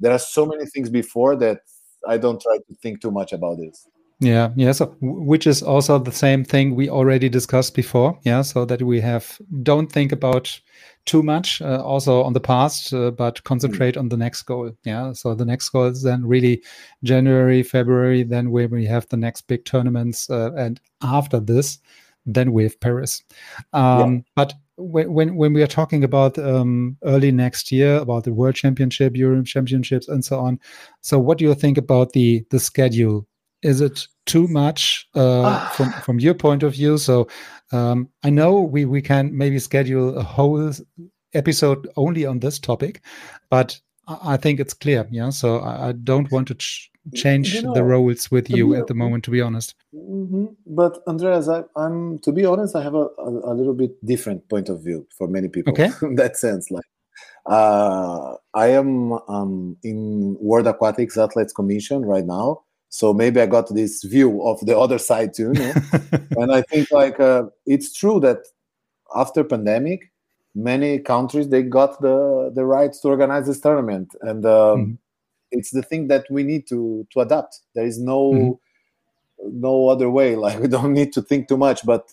there 0.00 0.12
are 0.12 0.18
so 0.18 0.46
many 0.46 0.66
things 0.66 0.90
before 0.90 1.36
that 1.36 1.60
I 2.06 2.18
don't 2.18 2.40
try 2.40 2.56
to 2.56 2.74
think 2.82 3.00
too 3.00 3.10
much 3.10 3.32
about 3.32 3.58
this. 3.58 3.88
Yeah, 4.24 4.50
yeah. 4.56 4.72
So, 4.72 4.96
which 5.00 5.46
is 5.46 5.62
also 5.62 5.98
the 5.98 6.12
same 6.12 6.44
thing 6.44 6.74
we 6.74 6.88
already 6.88 7.28
discussed 7.28 7.74
before. 7.74 8.18
Yeah, 8.24 8.42
so 8.42 8.64
that 8.64 8.82
we 8.82 9.00
have 9.00 9.38
don't 9.62 9.90
think 9.90 10.12
about 10.12 10.60
too 11.04 11.22
much 11.22 11.60
uh, 11.60 11.82
also 11.82 12.22
on 12.22 12.32
the 12.32 12.40
past, 12.40 12.94
uh, 12.94 13.10
but 13.10 13.44
concentrate 13.44 13.96
on 13.96 14.08
the 14.08 14.16
next 14.16 14.42
goal. 14.44 14.72
Yeah, 14.84 15.12
so 15.12 15.34
the 15.34 15.44
next 15.44 15.68
goal 15.68 15.84
is 15.84 16.02
then 16.02 16.24
really 16.26 16.62
January, 17.02 17.62
February, 17.62 18.22
then 18.22 18.50
where 18.50 18.68
we 18.68 18.86
have 18.86 19.06
the 19.08 19.16
next 19.16 19.42
big 19.42 19.64
tournaments, 19.64 20.30
uh, 20.30 20.52
and 20.56 20.80
after 21.02 21.40
this, 21.40 21.78
then 22.24 22.52
we 22.52 22.62
have 22.62 22.80
Paris. 22.80 23.22
Um, 23.72 24.14
yeah. 24.14 24.20
But 24.34 24.54
when, 24.76 25.12
when 25.12 25.36
when 25.36 25.52
we 25.52 25.62
are 25.62 25.68
talking 25.68 26.02
about 26.02 26.38
um, 26.38 26.96
early 27.04 27.30
next 27.30 27.70
year 27.70 27.96
about 27.96 28.24
the 28.24 28.32
World 28.32 28.54
Championship, 28.54 29.16
Europe 29.16 29.46
Championships, 29.46 30.08
and 30.08 30.24
so 30.24 30.40
on, 30.40 30.58
so 31.02 31.18
what 31.18 31.38
do 31.38 31.44
you 31.44 31.54
think 31.54 31.76
about 31.76 32.12
the 32.12 32.44
the 32.50 32.58
schedule 32.58 33.26
is 33.64 33.80
it 33.80 34.06
too 34.26 34.46
much 34.46 35.08
uh, 35.16 35.42
ah. 35.42 35.72
from 35.74 35.92
from 36.04 36.20
your 36.20 36.34
point 36.34 36.62
of 36.62 36.72
view? 36.74 36.98
So 36.98 37.26
um, 37.72 38.08
I 38.22 38.30
know 38.30 38.60
we 38.60 38.84
we 38.84 39.02
can 39.02 39.36
maybe 39.36 39.58
schedule 39.58 40.16
a 40.16 40.22
whole 40.22 40.72
episode 41.32 41.88
only 41.96 42.26
on 42.26 42.38
this 42.38 42.58
topic, 42.58 43.00
but 43.50 43.80
I 44.06 44.36
think 44.36 44.60
it's 44.60 44.74
clear. 44.74 45.08
Yeah, 45.10 45.30
so 45.30 45.58
I, 45.58 45.88
I 45.88 45.92
don't 45.92 46.30
want 46.30 46.48
to 46.48 46.54
ch 46.54 46.90
change 47.14 47.54
you 47.54 47.62
know, 47.62 47.74
the 47.74 47.84
roles 47.84 48.30
with 48.30 48.48
you 48.48 48.74
at 48.74 48.86
the 48.86 48.94
moment, 48.94 49.24
to 49.24 49.30
be 49.30 49.42
honest. 49.42 49.74
Mm 49.92 50.28
-hmm. 50.30 50.46
But 50.66 51.02
Andreas, 51.06 51.48
I, 51.48 51.64
am 51.74 52.18
to 52.18 52.32
be 52.32 52.46
honest, 52.46 52.74
I 52.74 52.82
have 52.82 52.96
a, 52.96 53.06
a, 53.18 53.50
a, 53.50 53.54
little 53.54 53.74
bit 53.74 53.92
different 54.00 54.48
point 54.48 54.68
of 54.70 54.82
view 54.82 55.06
for 55.16 55.28
many 55.28 55.48
people. 55.48 55.72
Okay, 55.72 55.90
in 56.10 56.16
that 56.16 56.36
sense, 56.36 56.74
like. 56.74 56.88
Uh, 57.46 58.36
I 58.54 58.76
am 58.76 59.12
um, 59.28 59.76
in 59.82 59.98
World 60.40 60.66
Aquatics 60.66 61.16
Athletes 61.16 61.52
Commission 61.52 62.04
right 62.14 62.26
now, 62.26 62.64
so 62.88 63.12
maybe 63.12 63.40
i 63.40 63.46
got 63.46 63.72
this 63.74 64.02
view 64.04 64.42
of 64.42 64.58
the 64.66 64.76
other 64.76 64.98
side 64.98 65.34
too 65.34 65.52
you 65.54 65.64
know? 65.64 65.74
and 66.42 66.52
i 66.52 66.62
think 66.62 66.90
like 66.90 67.18
uh, 67.20 67.44
it's 67.66 67.92
true 67.92 68.20
that 68.20 68.38
after 69.14 69.44
pandemic 69.44 70.10
many 70.54 70.98
countries 70.98 71.48
they 71.48 71.62
got 71.62 72.00
the 72.00 72.50
the 72.54 72.64
rights 72.64 73.00
to 73.00 73.08
organize 73.08 73.46
this 73.46 73.60
tournament 73.60 74.14
and 74.22 74.46
um, 74.46 74.52
mm-hmm. 74.52 74.94
it's 75.50 75.70
the 75.70 75.82
thing 75.82 76.08
that 76.08 76.24
we 76.30 76.42
need 76.42 76.66
to 76.66 77.06
to 77.10 77.20
adapt 77.20 77.60
there 77.74 77.86
is 77.86 77.98
no 77.98 78.32
mm-hmm. 78.32 79.60
no 79.60 79.88
other 79.88 80.08
way 80.08 80.36
like 80.44 80.58
we 80.60 80.68
don't 80.68 80.92
need 80.92 81.12
to 81.12 81.22
think 81.22 81.48
too 81.48 81.56
much 81.56 81.84
but 81.84 82.12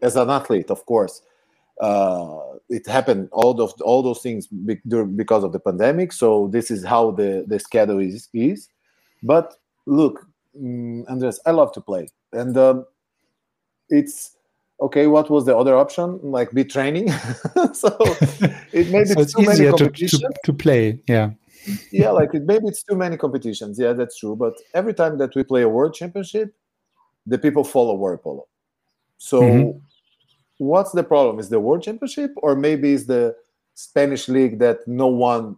as 0.00 0.16
an 0.16 0.30
athlete 0.30 0.70
of 0.70 0.84
course 0.86 1.22
uh, 1.80 2.38
it 2.68 2.86
happened 2.86 3.28
all 3.32 3.54
those 3.54 3.72
all 3.80 4.02
those 4.02 4.20
things 4.20 4.46
because 4.46 5.42
of 5.42 5.52
the 5.52 5.58
pandemic 5.58 6.12
so 6.12 6.48
this 6.48 6.70
is 6.70 6.84
how 6.84 7.10
the 7.10 7.44
the 7.48 7.58
schedule 7.58 7.98
is 7.98 8.28
is 8.32 8.68
but 9.22 9.54
look, 9.86 10.26
um, 10.56 11.04
Andres, 11.08 11.40
I 11.46 11.52
love 11.52 11.72
to 11.72 11.80
play, 11.80 12.08
and 12.32 12.56
um, 12.56 12.86
it's 13.88 14.36
okay. 14.80 15.06
What 15.06 15.30
was 15.30 15.46
the 15.46 15.56
other 15.56 15.76
option? 15.76 16.20
Like 16.22 16.50
be 16.52 16.64
training. 16.64 17.10
so 17.72 17.96
it 18.72 18.90
maybe 18.90 19.06
so 19.06 19.20
it's, 19.20 19.38
easier 19.38 19.72
to, 19.72 19.90
to, 19.90 20.30
to 20.44 20.52
play. 20.52 21.00
Yeah. 21.06 21.30
yeah, 21.92 22.10
like 22.10 22.34
it, 22.34 22.42
maybe 22.42 22.66
it's 22.66 22.82
too 22.82 22.96
many 22.96 23.16
competitions. 23.16 23.78
Yeah, 23.78 23.92
that's 23.92 24.18
true. 24.18 24.34
But 24.34 24.54
every 24.74 24.94
time 24.94 25.18
that 25.18 25.34
we 25.36 25.44
play 25.44 25.62
a 25.62 25.68
world 25.68 25.94
championship, 25.94 26.54
the 27.26 27.38
people 27.38 27.64
follow 27.64 27.94
water 27.94 28.18
polo. 28.18 28.46
So, 29.18 29.42
mm-hmm. 29.42 29.78
what's 30.58 30.90
the 30.90 31.04
problem? 31.04 31.38
Is 31.38 31.48
the 31.48 31.60
world 31.60 31.82
championship, 31.82 32.32
or 32.36 32.56
maybe 32.56 32.92
is 32.92 33.06
the 33.06 33.36
Spanish 33.74 34.28
league 34.28 34.58
that 34.58 34.78
no 34.88 35.06
one 35.06 35.56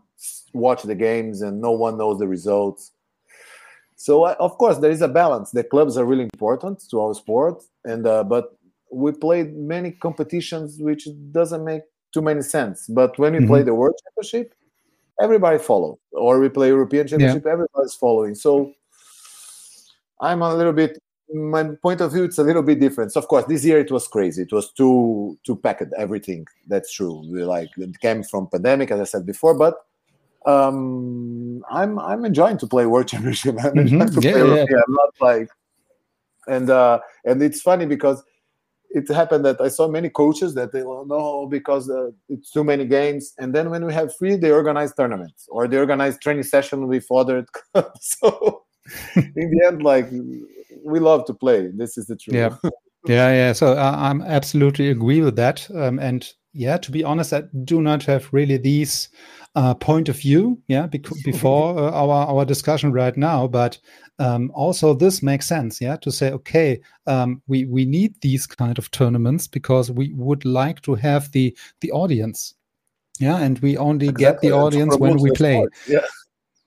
watch 0.52 0.82
the 0.82 0.94
games 0.94 1.40
and 1.40 1.60
no 1.60 1.72
one 1.72 1.96
knows 1.96 2.18
the 2.18 2.28
results? 2.28 2.92
So 3.96 4.24
uh, 4.24 4.34
of 4.38 4.58
course 4.58 4.78
there 4.78 4.90
is 4.90 5.02
a 5.02 5.08
balance. 5.08 5.50
The 5.50 5.64
clubs 5.64 5.96
are 5.96 6.04
really 6.04 6.24
important 6.24 6.82
to 6.90 7.00
our 7.00 7.14
sport, 7.14 7.62
and 7.84 8.06
uh, 8.06 8.24
but 8.24 8.56
we 8.92 9.12
played 9.12 9.56
many 9.56 9.92
competitions 9.92 10.78
which 10.80 11.08
doesn't 11.32 11.64
make 11.64 11.82
too 12.12 12.22
many 12.22 12.42
sense. 12.42 12.86
But 12.88 13.18
when 13.18 13.32
we 13.32 13.40
mm-hmm. 13.40 13.48
play 13.48 13.62
the 13.62 13.74
World 13.74 13.94
Championship, 14.04 14.54
everybody 15.20 15.58
follow, 15.58 15.98
or 16.12 16.40
we 16.40 16.48
play 16.48 16.68
European 16.68 17.06
Championship, 17.06 17.42
yeah. 17.44 17.52
everybody's 17.52 17.94
following. 17.94 18.34
So 18.34 18.72
I'm 20.20 20.42
a 20.42 20.54
little 20.54 20.72
bit. 20.72 20.98
My 21.32 21.64
point 21.82 22.00
of 22.00 22.12
view, 22.12 22.24
it's 22.24 22.38
a 22.38 22.44
little 22.44 22.62
bit 22.62 22.78
different. 22.78 23.12
So 23.12 23.20
of 23.20 23.28
course, 23.28 23.46
this 23.46 23.64
year 23.64 23.78
it 23.80 23.90
was 23.90 24.06
crazy. 24.06 24.42
It 24.42 24.52
was 24.52 24.70
too 24.72 25.38
too 25.44 25.56
packed. 25.56 25.92
Everything 25.98 26.46
that's 26.68 26.92
true. 26.92 27.22
We 27.30 27.44
like 27.44 27.70
it 27.76 27.98
came 28.00 28.22
from 28.22 28.48
pandemic, 28.48 28.90
as 28.90 29.00
I 29.00 29.04
said 29.04 29.26
before, 29.26 29.54
but 29.54 29.74
um, 30.46 31.64
I'm 31.70 31.98
I'm 31.98 32.24
enjoying 32.24 32.58
to 32.58 32.66
play 32.66 32.86
World 32.86 33.08
Championship. 33.08 33.56
I'm 33.64 33.74
mm-hmm. 33.74 34.20
yeah, 34.20 34.36
yeah. 34.36 34.82
I'm 34.86 34.94
not 34.94 35.14
like, 35.20 35.48
and 36.46 36.70
uh, 36.70 37.00
and 37.24 37.42
it's 37.42 37.62
funny 37.62 37.86
because 37.86 38.22
it 38.90 39.08
happened 39.08 39.44
that 39.44 39.60
I 39.60 39.68
saw 39.68 39.88
many 39.88 40.08
coaches 40.08 40.54
that 40.54 40.72
they 40.72 40.82
will 40.82 41.04
no 41.06 41.46
because 41.46 41.90
uh, 41.90 42.10
it's 42.28 42.50
too 42.50 42.64
many 42.64 42.84
games, 42.84 43.34
and 43.38 43.54
then 43.54 43.70
when 43.70 43.84
we 43.84 43.92
have 43.92 44.14
free, 44.16 44.36
they 44.36 44.50
organize 44.50 44.94
tournaments 44.94 45.46
or 45.48 45.66
they 45.66 45.78
organize 45.78 46.18
training 46.18 46.44
session 46.44 46.86
with 46.86 47.06
other. 47.10 47.46
so 48.00 48.62
in 49.16 49.32
the 49.34 49.64
end, 49.66 49.82
like 49.82 50.10
we 50.84 50.98
love 50.98 51.24
to 51.26 51.34
play. 51.34 51.68
This 51.68 51.96
is 51.96 52.06
the 52.06 52.16
truth. 52.16 52.36
Yeah, 52.36 52.56
yeah, 53.06 53.30
yeah. 53.32 53.52
So 53.52 53.72
uh, 53.72 53.94
I'm 53.96 54.20
absolutely 54.22 54.90
agree 54.90 55.22
with 55.22 55.36
that. 55.36 55.68
Um, 55.74 55.98
and 55.98 56.30
yeah, 56.54 56.76
to 56.78 56.90
be 56.90 57.04
honest, 57.04 57.32
I 57.32 57.42
do 57.64 57.82
not 57.82 58.04
have 58.04 58.32
really 58.32 58.56
these 58.56 59.08
uh, 59.56 59.74
point 59.74 60.08
of 60.08 60.16
view, 60.16 60.60
yeah, 60.68 60.86
before 61.24 61.78
uh, 61.78 61.90
our 61.90 62.26
our 62.26 62.44
discussion 62.44 62.92
right 62.92 63.16
now. 63.16 63.46
But 63.46 63.78
um, 64.18 64.50
also 64.54 64.94
this 64.94 65.22
makes 65.22 65.46
sense, 65.46 65.80
yeah, 65.80 65.96
to 65.96 66.10
say, 66.10 66.30
okay, 66.32 66.80
um, 67.06 67.42
we 67.46 67.64
we 67.66 67.84
need 67.84 68.14
these 68.20 68.46
kind 68.46 68.78
of 68.78 68.90
tournaments 68.90 69.48
because 69.48 69.90
we 69.90 70.12
would 70.14 70.44
like 70.44 70.80
to 70.82 70.94
have 70.94 71.30
the 71.32 71.56
the 71.80 71.90
audience, 71.90 72.54
yeah, 73.18 73.38
and 73.38 73.58
we 73.58 73.76
only 73.76 74.08
exactly. 74.08 74.24
get 74.24 74.40
the 74.40 74.56
audience 74.56 74.96
when 74.98 75.18
we 75.18 75.30
play. 75.32 75.56
Sport. 75.56 75.72
Yeah. 75.88 76.00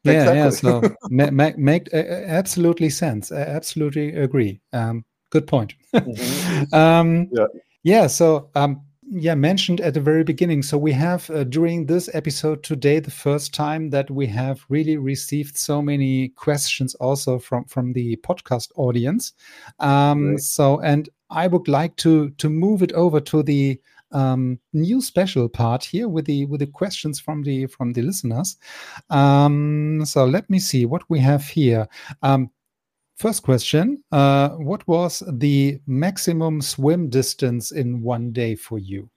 Yeah, 0.03 0.31
exactly. 0.31 0.69
yeah. 0.69 0.89
So 0.89 0.95
make 1.09 1.33
make, 1.33 1.57
make 1.57 1.93
uh, 1.93 1.97
absolutely 1.97 2.89
sense. 2.89 3.31
I 3.31 3.41
absolutely 3.41 4.13
agree. 4.15 4.61
Um, 4.71 5.03
good 5.31 5.47
point. 5.47 5.73
mm-hmm. 5.93 6.73
um, 6.73 7.27
yeah. 7.31 7.45
Yeah. 7.83 8.07
So 8.07 8.49
um, 8.55 8.81
yeah 9.09 9.35
mentioned 9.35 9.81
at 9.81 9.93
the 9.93 10.01
very 10.01 10.23
beginning. 10.23 10.63
So 10.63 10.77
we 10.77 10.91
have 10.93 11.29
uh, 11.29 11.43
during 11.43 11.85
this 11.85 12.09
episode 12.13 12.63
today 12.63 12.99
the 12.99 13.11
first 13.11 13.53
time 13.53 13.89
that 13.91 14.11
we 14.11 14.27
have 14.27 14.65
really 14.69 14.97
received 14.97 15.57
so 15.57 15.81
many 15.81 16.29
questions 16.29 16.95
also 16.95 17.39
from 17.39 17.65
from 17.65 17.93
the 17.93 18.17
podcast 18.17 18.71
audience. 18.75 19.33
Um 19.79 20.31
right. 20.31 20.39
so 20.39 20.79
and 20.79 21.09
i 21.29 21.47
would 21.47 21.67
like 21.67 21.95
to 21.97 22.29
to 22.31 22.49
move 22.49 22.81
it 22.81 22.93
over 22.93 23.19
to 23.19 23.43
the 23.43 23.79
um, 24.13 24.57
new 24.71 25.01
special 25.01 25.49
part 25.49 25.83
here 25.83 26.07
with 26.07 26.25
the 26.25 26.45
with 26.45 26.61
the 26.61 26.67
questions 26.67 27.19
from 27.19 27.43
the 27.43 27.67
from 27.67 27.93
the 27.93 28.01
listeners. 28.01 28.57
Um 29.09 30.03
so 30.05 30.25
let 30.25 30.49
me 30.49 30.59
see 30.59 30.85
what 30.85 31.03
we 31.09 31.19
have 31.19 31.45
here. 31.45 31.87
Um 32.21 32.49
first 33.17 33.43
question 33.43 34.03
uh, 34.11 34.49
What 34.49 34.87
was 34.87 35.23
the 35.27 35.79
maximum 35.87 36.61
swim 36.61 37.09
distance 37.09 37.71
in 37.71 38.01
one 38.01 38.31
day 38.31 38.55
for 38.55 38.79
you? 38.79 39.09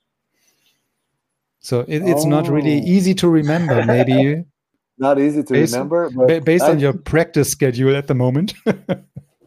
So 1.60 1.80
it, 1.80 2.02
it's 2.02 2.24
oh. 2.24 2.28
not 2.28 2.48
really 2.48 2.80
oh. 2.80 2.84
easy 2.84 3.14
to 3.14 3.28
remember, 3.28 3.84
maybe. 3.84 4.44
not 4.98 5.18
easy 5.20 5.42
to 5.42 5.52
based, 5.52 5.74
remember. 5.74 6.10
based 6.40 6.64
I, 6.64 6.70
on 6.70 6.80
your 6.80 6.94
practice 6.94 7.50
schedule 7.50 7.94
at 7.94 8.06
the 8.06 8.14
moment. 8.14 8.54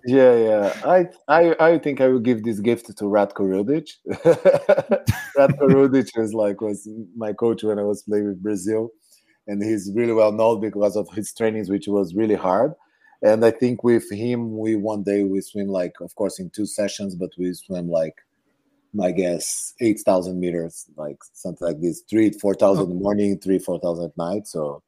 yeah, 0.06 0.36
yeah. 0.36 0.74
I, 0.86 1.08
I, 1.28 1.56
I 1.60 1.80
think 1.80 2.02
I 2.02 2.08
will 2.08 2.20
give 2.20 2.44
this 2.44 2.60
gift 2.60 2.96
to 2.96 3.04
Ratko 3.06 3.40
Rudic. 3.40 3.90
Ratko 5.38 5.68
Rudic 5.70 6.18
is 6.18 6.34
like 6.34 6.62
was 6.62 6.88
my 7.16 7.34
coach 7.34 7.64
when 7.64 7.80
I 7.80 7.84
was 7.84 8.04
playing 8.04 8.28
with 8.28 8.44
Brazil, 8.44 8.92
and 9.48 9.64
he's 9.64 9.92
really 9.96 10.14
well 10.14 10.32
known 10.32 10.62
because 10.62 10.96
of 10.96 11.10
his 11.10 11.34
trainings, 11.34 11.70
which 11.70 11.88
was 11.88 12.14
really 12.14 12.36
hard. 12.36 12.74
And 13.24 13.46
I 13.46 13.52
think 13.52 13.84
with 13.84 14.12
him, 14.12 14.58
we 14.58 14.76
one 14.76 15.04
day 15.04 15.24
we 15.24 15.40
swim 15.42 15.70
like, 15.70 15.96
of 16.02 16.14
course, 16.16 16.40
in 16.40 16.50
two 16.50 16.66
sessions, 16.66 17.16
but 17.16 17.32
we 17.38 17.54
swim 17.54 17.90
like 17.90 18.16
I 19.02 19.12
guess 19.12 19.74
eight 19.80 20.02
thousand 20.06 20.40
meters, 20.40 20.86
like 20.98 21.18
something 21.34 21.68
like 21.68 21.82
this, 21.82 22.02
three 22.10 22.32
four 22.32 22.54
thousand 22.54 22.84
in 22.86 22.90
the 22.90 23.02
morning, 23.02 23.40
three 23.40 23.60
four 23.60 23.80
thousand 23.80 24.06
at 24.06 24.18
night. 24.18 24.48
So 24.48 24.84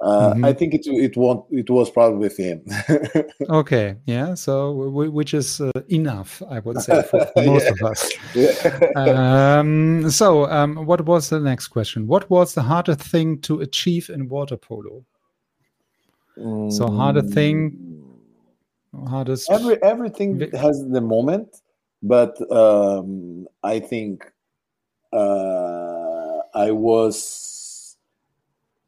uh, 0.00 0.34
mm-hmm. 0.34 0.44
I 0.44 0.52
think 0.52 0.74
it 0.74 0.86
it 0.86 1.16
won't 1.16 1.44
it 1.50 1.68
was 1.68 1.90
probably 1.90 2.18
with 2.18 2.36
him. 2.36 2.64
okay, 3.50 3.96
yeah. 4.06 4.34
So 4.34 4.88
which 4.90 5.34
is 5.34 5.60
uh, 5.60 5.70
enough, 5.88 6.42
I 6.48 6.60
would 6.60 6.80
say, 6.80 7.02
for 7.02 7.30
most 7.36 7.66
of 7.68 7.82
us. 7.82 8.12
Yeah. 8.34 9.58
Um, 9.58 10.10
so 10.10 10.50
um, 10.50 10.86
what 10.86 11.04
was 11.04 11.30
the 11.30 11.40
next 11.40 11.68
question? 11.68 12.06
What 12.06 12.28
was 12.30 12.54
the 12.54 12.62
hardest 12.62 13.00
thing 13.00 13.40
to 13.42 13.60
achieve 13.60 14.10
in 14.10 14.28
water 14.28 14.56
polo? 14.56 15.04
Mm. 16.38 16.72
So 16.72 16.90
hardest 16.90 17.32
thing, 17.32 18.02
hardest. 19.08 19.50
Every 19.50 19.82
everything 19.82 20.40
has 20.52 20.84
the 20.88 21.00
moment 21.00 21.62
but 22.04 22.36
um, 22.52 23.48
I 23.62 23.80
think 23.80 24.30
uh, 25.12 26.38
I 26.54 26.70
was 26.70 27.96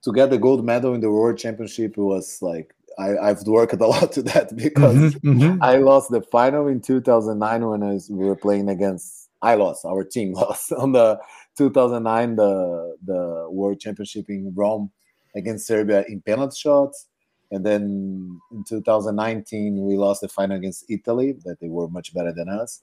to 0.03 0.13
get 0.13 0.31
the 0.31 0.39
gold 0.39 0.65
medal 0.65 0.95
in 0.95 1.01
the 1.01 1.11
World 1.11 1.39
Championship 1.39 1.93
it 1.93 2.01
was 2.01 2.41
like 2.43 2.75
I, 2.99 3.29
have 3.29 3.43
worked 3.47 3.73
a 3.81 3.87
lot 3.87 4.13
to 4.13 4.23
that 4.25 4.55
because 4.55 5.15
mm-hmm, 5.15 5.43
mm-hmm. 5.43 5.63
I 5.63 5.77
lost 5.77 6.11
the 6.11 6.21
final 6.21 6.69
in 6.69 6.81
2009 6.81 7.67
when 7.67 7.83
I 7.83 7.93
was, 7.95 8.11
we 8.11 8.27
were 8.27 8.37
playing 8.37 8.69
against. 8.69 9.31
I 9.43 9.55
lost. 9.55 9.85
Our 9.85 10.05
team 10.05 10.33
lost 10.43 10.73
on 10.73 10.93
the 10.93 11.19
2009 11.57 12.37
the 12.37 12.97
the 13.05 13.49
World 13.51 13.81
Championship 13.81 14.29
in 14.29 14.53
Rome 14.55 14.91
against 15.35 15.67
Serbia 15.67 16.05
in 16.07 16.21
penalty 16.21 16.57
shots. 16.59 17.07
And 17.51 17.65
then 17.65 18.41
in 18.51 18.65
2019, 18.65 19.85
we 19.85 19.97
lost 19.97 20.21
the 20.21 20.29
final 20.29 20.57
against 20.57 20.85
Italy, 20.89 21.33
that 21.45 21.61
they 21.61 21.69
were 21.69 21.89
much 21.89 22.13
better 22.15 22.33
than 22.33 22.49
us. 22.49 22.83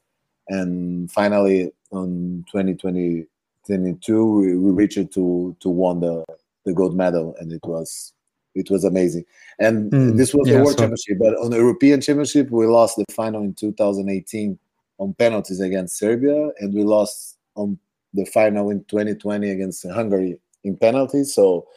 And 0.49 1.11
finally 1.11 1.71
on 1.91 2.43
2022 2.51 4.25
we, 4.25 4.57
we 4.57 4.71
reached 4.71 5.13
to 5.13 5.55
to 5.59 5.69
won 5.69 6.01
the 6.01 6.25
the 6.65 6.73
gold 6.73 6.95
medal 6.95 7.35
and 7.39 7.53
it 7.53 7.61
was 7.63 8.13
it 8.55 8.69
was 8.69 8.83
amazing. 8.83 9.25
And 9.59 9.91
mm, 9.91 10.17
this 10.17 10.33
was 10.33 10.47
yeah, 10.47 10.57
the 10.57 10.63
world 10.63 10.77
so. 10.77 10.79
championship 10.79 11.17
but 11.19 11.37
on 11.37 11.51
the 11.51 11.57
european 11.57 12.01
championship 12.01 12.49
we 12.51 12.65
lost 12.65 12.97
the 12.97 13.05
final 13.13 13.41
in 13.41 13.53
2018 13.53 14.59
on 14.99 15.13
penalties 15.13 15.61
against 15.61 15.97
serbia 15.97 16.49
and 16.59 16.73
we 16.73 16.83
lost 16.83 17.37
on 17.55 17.79
the 18.13 18.25
final 18.25 18.69
in 18.69 18.83
2020 18.85 19.49
against 19.49 19.87
hungary 19.89 20.39
in 20.63 20.77
penalties. 20.77 21.33
So 21.33 21.67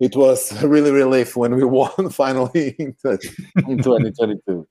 it 0.00 0.16
was 0.16 0.62
really 0.62 0.90
relief 0.90 1.36
when 1.36 1.54
we 1.54 1.64
won 1.78 2.10
finally 2.10 2.74
in, 2.78 2.94
in 3.68 3.78
2022 3.82 4.66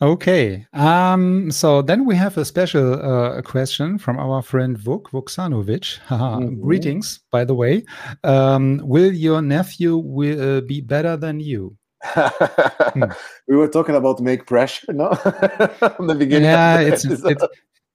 Okay. 0.00 0.64
Um, 0.74 1.50
so 1.50 1.82
then 1.82 2.04
we 2.04 2.14
have 2.14 2.38
a 2.38 2.44
special 2.44 2.94
uh, 3.02 3.42
question 3.42 3.98
from 3.98 4.16
our 4.16 4.42
friend 4.42 4.78
Vuk 4.78 5.10
Vuksanovic. 5.10 5.98
mm-hmm. 6.06 6.62
Greetings, 6.62 7.18
by 7.32 7.44
the 7.44 7.54
way. 7.54 7.84
Um, 8.22 8.80
will 8.84 9.12
your 9.12 9.42
nephew 9.42 9.96
will, 9.96 10.58
uh, 10.58 10.60
be 10.60 10.80
better 10.80 11.16
than 11.16 11.40
you? 11.40 11.76
hmm. 12.04 13.04
We 13.48 13.56
were 13.56 13.66
talking 13.66 13.96
about 13.96 14.20
make 14.20 14.46
pressure, 14.46 14.92
no? 14.92 15.14
From 15.16 16.06
the 16.06 16.14
beginning. 16.14 16.44
Yeah, 16.44 16.78
it's, 16.78 17.04
it's, 17.04 17.24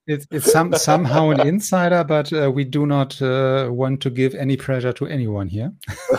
it's, 0.08 0.28
it's 0.32 0.52
some, 0.52 0.74
somehow 0.74 1.30
an 1.30 1.48
insider, 1.48 2.04
but 2.04 2.32
uh, 2.34 2.52
we 2.52 2.63
do 2.63 2.86
not 2.86 3.22
uh, 3.22 3.70
want 3.72 4.02
to 4.02 4.10
give 4.10 4.36
any 4.36 4.58
pressure 4.58 4.94
to 4.94 5.06
anyone 5.08 5.48
here. 5.48 5.72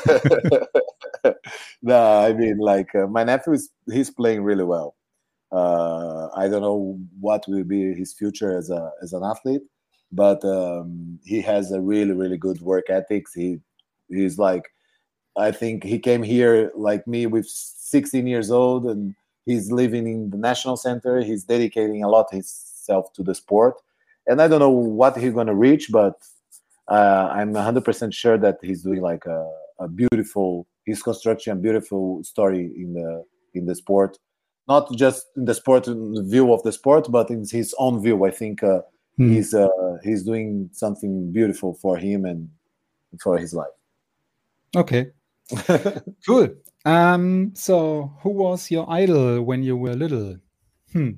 no, 1.82 2.20
I 2.20 2.32
mean, 2.32 2.58
like 2.58 2.94
uh, 2.94 3.06
my 3.06 3.24
nephew 3.24 3.54
is 3.54 3.70
he's 3.92 4.10
playing 4.10 4.42
really 4.42 4.64
well 4.64 4.96
uh, 5.54 6.28
I 6.34 6.48
don't 6.48 6.62
know 6.62 6.98
what 7.20 7.44
will 7.46 7.62
be 7.62 7.94
his 7.94 8.12
future 8.12 8.58
as 8.58 8.70
a 8.70 8.90
as 9.02 9.12
an 9.12 9.22
athlete, 9.22 9.62
but 10.10 10.44
um, 10.44 11.20
he 11.24 11.40
has 11.42 11.70
a 11.70 11.80
really 11.80 12.12
really 12.12 12.36
good 12.36 12.60
work 12.60 12.90
ethics. 12.90 13.32
He 13.32 13.60
he's 14.08 14.36
like, 14.36 14.64
I 15.36 15.52
think 15.52 15.84
he 15.84 16.00
came 16.00 16.24
here 16.24 16.72
like 16.74 17.06
me 17.06 17.26
with 17.26 17.46
16 17.46 18.26
years 18.26 18.50
old, 18.50 18.84
and 18.86 19.14
he's 19.46 19.70
living 19.70 20.08
in 20.08 20.30
the 20.30 20.38
national 20.38 20.76
center. 20.76 21.20
He's 21.20 21.44
dedicating 21.44 22.02
a 22.02 22.08
lot 22.08 22.32
himself 22.86 23.12
to 23.14 23.22
the 23.22 23.34
sport, 23.34 23.80
and 24.26 24.40
I 24.40 24.48
don't 24.48 24.60
know 24.60 24.70
what 24.70 25.16
he's 25.16 25.32
gonna 25.32 25.54
reach, 25.54 25.88
but 25.90 26.14
uh, 26.88 27.28
I'm 27.32 27.54
100% 27.54 28.12
sure 28.12 28.38
that 28.38 28.58
he's 28.62 28.82
doing 28.82 29.00
like 29.00 29.24
a, 29.26 29.50
a 29.78 29.88
beautiful 29.88 30.66
he's 30.84 31.02
constructing 31.02 31.52
a 31.52 31.56
beautiful 31.56 32.22
story 32.22 32.70
in 32.76 32.92
the 32.94 33.24
in 33.54 33.66
the 33.66 33.74
sport 33.74 34.18
not 34.68 34.90
just 34.92 35.26
in 35.36 35.44
the 35.44 35.54
sport 35.54 35.86
in 35.86 36.14
the 36.14 36.22
view 36.22 36.52
of 36.52 36.62
the 36.62 36.72
sport, 36.72 37.10
but 37.10 37.30
in 37.30 37.44
his 37.50 37.74
own 37.78 38.02
view. 38.02 38.24
I 38.24 38.30
think 38.30 38.62
uh, 38.62 38.80
mm. 39.18 39.30
he's 39.30 39.54
uh, 39.54 39.68
he's 40.02 40.22
doing 40.22 40.70
something 40.72 41.32
beautiful 41.32 41.74
for 41.74 41.96
him 41.96 42.24
and 42.24 42.48
for 43.20 43.38
his 43.38 43.54
life. 43.54 43.66
Okay, 44.76 45.10
cool. 46.26 46.48
Um, 46.84 47.52
so, 47.54 48.12
who 48.20 48.30
was 48.30 48.70
your 48.70 48.90
idol 48.90 49.42
when 49.42 49.62
you 49.62 49.76
were 49.76 49.94
little? 49.94 50.36
Hmm. 50.92 51.10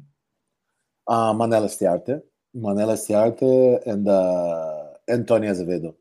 Uh, 1.09 1.33
Manela 1.33 1.67
Estiarte, 1.67 2.23
Manela 2.55 2.95
Estiarte, 2.95 3.87
and 3.87 4.09
uh, 4.09 4.85
Antonio 5.09 5.51
Azevedo. 5.51 5.95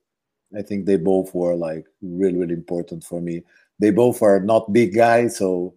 I 0.58 0.62
think 0.62 0.86
they 0.86 0.98
both 0.98 1.34
were 1.34 1.56
like 1.56 1.86
really, 2.02 2.38
really 2.38 2.54
important 2.54 3.04
for 3.04 3.22
me. 3.22 3.44
They 3.80 3.92
both 3.92 4.22
are 4.22 4.40
not 4.40 4.72
big 4.74 4.96
guys, 4.96 5.38
so 5.38 5.74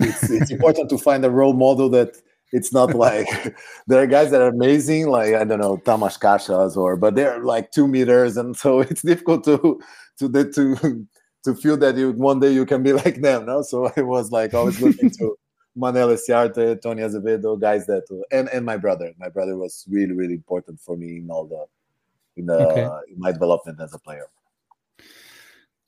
it's, 0.00 0.30
it's 0.30 0.50
important 0.56 0.88
to 0.90 0.98
find 0.98 1.24
a 1.24 1.30
role 1.30 1.52
model 1.52 1.88
that 1.90 2.16
it's 2.52 2.72
not 2.72 2.94
like 3.06 3.28
there 3.86 4.02
are 4.02 4.06
guys 4.06 4.30
that 4.30 4.40
are 4.40 4.48
amazing, 4.48 5.08
like 5.08 5.34
I 5.34 5.44
don't 5.44 5.60
know 5.60 5.76
Tamas 5.78 6.18
Kasas 6.18 6.76
or, 6.76 6.96
but 6.96 7.14
they're 7.14 7.42
like 7.44 7.70
two 7.72 7.88
meters, 7.88 8.36
and 8.36 8.56
so 8.56 8.80
it's 8.80 9.02
difficult 9.02 9.44
to 9.44 9.80
to 10.18 10.28
to 10.28 11.06
to 11.44 11.54
feel 11.54 11.76
that 11.78 11.96
you 11.96 12.12
one 12.12 12.40
day 12.40 12.52
you 12.52 12.64
can 12.64 12.82
be 12.82 12.92
like 12.92 13.20
them. 13.20 13.46
No, 13.46 13.62
so 13.62 13.92
I 13.96 14.02
was 14.02 14.30
like 14.30 14.54
always 14.54 14.80
looking 14.80 15.10
to 15.10 15.36
Manel 15.76 16.12
Estiarte, 16.12 16.80
Tony 16.80 17.02
Azevedo, 17.02 17.56
guys 17.56 17.86
that 17.86 18.04
and 18.30 18.48
and 18.50 18.64
my 18.64 18.76
brother. 18.76 19.12
My 19.18 19.28
brother 19.28 19.56
was 19.56 19.84
really 19.88 20.12
really 20.12 20.34
important 20.34 20.80
for 20.80 20.96
me 20.96 21.18
in 21.18 21.30
all 21.30 21.46
the 21.46 21.64
in 22.36 22.46
the 22.46 22.66
okay. 22.68 23.12
in 23.12 23.18
my 23.18 23.32
development 23.32 23.80
as 23.80 23.94
a 23.94 23.98
player. 23.98 24.26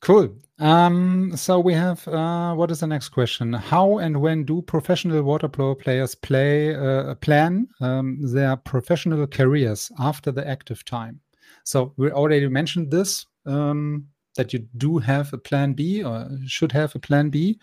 Cool. 0.01 0.35
Um, 0.59 1.35
so 1.35 1.59
we 1.59 1.73
have 1.73 2.07
uh, 2.07 2.53
what 2.53 2.69
is 2.71 2.79
the 2.81 2.87
next 2.87 3.09
question? 3.09 3.53
How 3.53 3.97
and 3.97 4.21
when 4.21 4.43
do 4.43 4.61
professional 4.61 5.23
water 5.23 5.47
polo 5.47 5.75
players 5.75 6.15
play 6.15 6.75
uh, 6.75 7.15
plan 7.15 7.67
um, 7.81 8.19
their 8.21 8.55
professional 8.55 9.25
careers 9.27 9.91
after 9.99 10.31
the 10.31 10.47
active 10.47 10.85
time? 10.85 11.19
So 11.63 11.93
we 11.97 12.11
already 12.11 12.47
mentioned 12.47 12.91
this 12.91 13.25
um, 13.45 14.05
that 14.35 14.53
you 14.53 14.59
do 14.77 14.99
have 14.99 15.33
a 15.33 15.37
plan 15.37 15.73
B 15.73 16.03
or 16.03 16.29
should 16.45 16.71
have 16.71 16.93
a 16.95 16.99
plan 16.99 17.29
B, 17.29 17.59